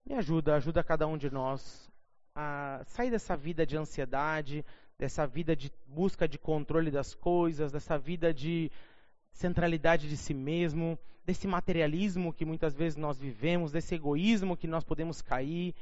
Me 0.06 0.16
ajuda, 0.16 0.56
ajuda 0.56 0.82
cada 0.82 1.06
um 1.08 1.18
de 1.18 1.30
nós 1.30 1.92
a 2.34 2.84
sair 2.86 3.12
dessa 3.12 3.36
vida 3.36 3.66
de 3.66 3.76
ansiedade, 3.76 4.64
dessa 4.98 5.28
vida 5.28 5.58
de 5.58 5.74
busca 5.86 6.26
de 6.26 6.38
controle 6.38 6.90
das 6.90 7.14
coisas, 7.14 7.70
dessa 7.70 7.98
vida 7.98 8.34
de 8.34 8.72
centralidade 9.32 10.08
de 10.08 10.18
si 10.18 10.34
mesmo, 10.34 10.98
desse 11.26 11.48
materialismo 11.48 12.34
que 12.34 12.46
muitas 12.46 12.76
vezes 12.76 12.98
nós 12.98 13.18
vivemos, 13.18 13.72
desse 13.72 13.96
egoísmo 13.96 14.58
que 14.58 14.68
nós 14.68 14.84
podemos 14.84 15.22
cair, 15.22 15.74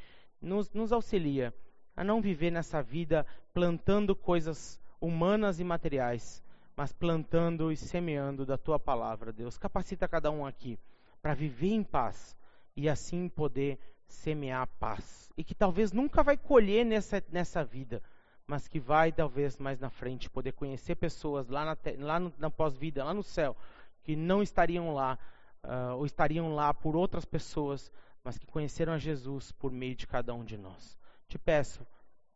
nos, 0.42 0.72
nos 0.72 0.92
auxilia 0.92 1.54
a 1.96 2.04
não 2.04 2.22
viver 2.22 2.52
nessa 2.52 2.82
vida 2.82 3.26
plantando 3.54 4.16
coisas 4.16 4.80
humanas 5.02 5.60
e 5.60 5.64
materiais, 5.64 6.44
mas 6.76 6.94
plantando 6.94 7.72
e 7.72 7.78
semeando 7.78 8.46
da 8.46 8.58
tua 8.58 8.80
palavra, 8.80 9.34
Deus. 9.34 9.58
Capacita 9.58 10.08
cada 10.08 10.32
um 10.32 10.46
aqui 10.46 10.80
para 11.22 11.34
viver 11.34 11.74
em 11.74 11.84
paz 11.84 12.38
e 12.76 12.88
assim 12.88 13.28
poder 13.28 13.78
semear 14.08 14.68
paz. 14.80 15.30
E 15.38 15.44
que 15.44 15.54
talvez 15.54 15.92
nunca 15.92 16.24
vai 16.24 16.38
colher 16.38 16.86
nessa, 16.86 17.24
nessa 17.32 17.64
vida, 17.64 18.02
mas 18.50 18.68
que 18.68 18.80
vai, 18.80 19.12
talvez, 19.12 19.60
mais 19.60 19.80
na 19.80 19.92
frente, 19.92 20.28
poder 20.28 20.54
conhecer 20.54 20.96
pessoas 20.96 21.48
lá 21.50 21.64
na, 21.64 21.78
lá 22.00 22.20
na 22.36 22.50
pós-vida, 22.50 23.04
lá 23.04 23.14
no 23.14 23.22
céu, 23.22 23.56
que 24.02 24.16
não 24.16 24.42
estariam 24.42 24.92
lá, 24.92 25.20
uh, 25.64 25.98
ou 25.98 26.06
estariam 26.08 26.56
lá 26.56 26.74
por 26.74 26.96
outras 26.96 27.26
pessoas, 27.26 27.92
mas 28.24 28.40
que 28.40 28.48
conheceram 28.48 28.94
a 28.94 28.98
Jesus 28.98 29.52
por 29.52 29.72
meio 29.72 29.94
de 29.96 30.08
cada 30.08 30.34
um 30.34 30.44
de 30.44 30.58
nós. 30.58 30.98
Te 31.28 31.38
peço 31.38 31.86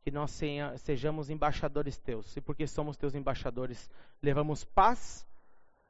que 0.04 0.12
nós 0.12 0.40
sejamos 0.78 1.32
embaixadores 1.32 1.98
teus, 1.98 2.38
e 2.38 2.42
porque 2.42 2.68
somos 2.68 2.96
teus 2.96 3.16
embaixadores, 3.16 3.90
levamos 4.22 4.64
paz, 4.64 5.26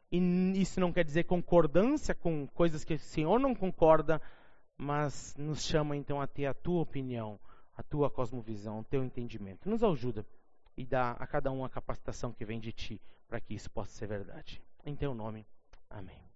e 0.09 0.19
isso 0.55 0.79
não 0.79 0.93
quer 0.93 1.03
dizer 1.03 1.25
concordância 1.25 2.15
com 2.15 2.47
coisas 2.47 2.86
que 2.86 2.93
o 2.93 2.99
Senhor 2.99 3.39
não 3.39 3.53
concorda, 3.53 4.21
mas 4.77 5.36
nos 5.38 5.63
chama 5.65 5.97
então 5.97 6.21
a 6.21 6.27
ter 6.27 6.45
a 6.45 6.53
tua 6.53 6.81
opinião 6.81 7.38
a 7.75 7.83
tua 7.83 8.09
cosmovisão, 8.09 8.79
o 8.79 8.83
teu 8.83 9.03
entendimento. 9.03 9.69
Nos 9.69 9.83
ajuda 9.83 10.25
e 10.77 10.86
dá 10.86 11.12
a 11.12 11.27
cada 11.27 11.51
um 11.51 11.63
a 11.63 11.69
capacitação 11.69 12.31
que 12.31 12.45
vem 12.45 12.59
de 12.59 12.71
ti 12.71 13.01
para 13.27 13.39
que 13.39 13.53
isso 13.53 13.69
possa 13.69 13.91
ser 13.91 14.07
verdade. 14.07 14.62
Em 14.86 14.95
teu 14.95 15.13
nome. 15.13 15.45
Amém. 15.89 16.33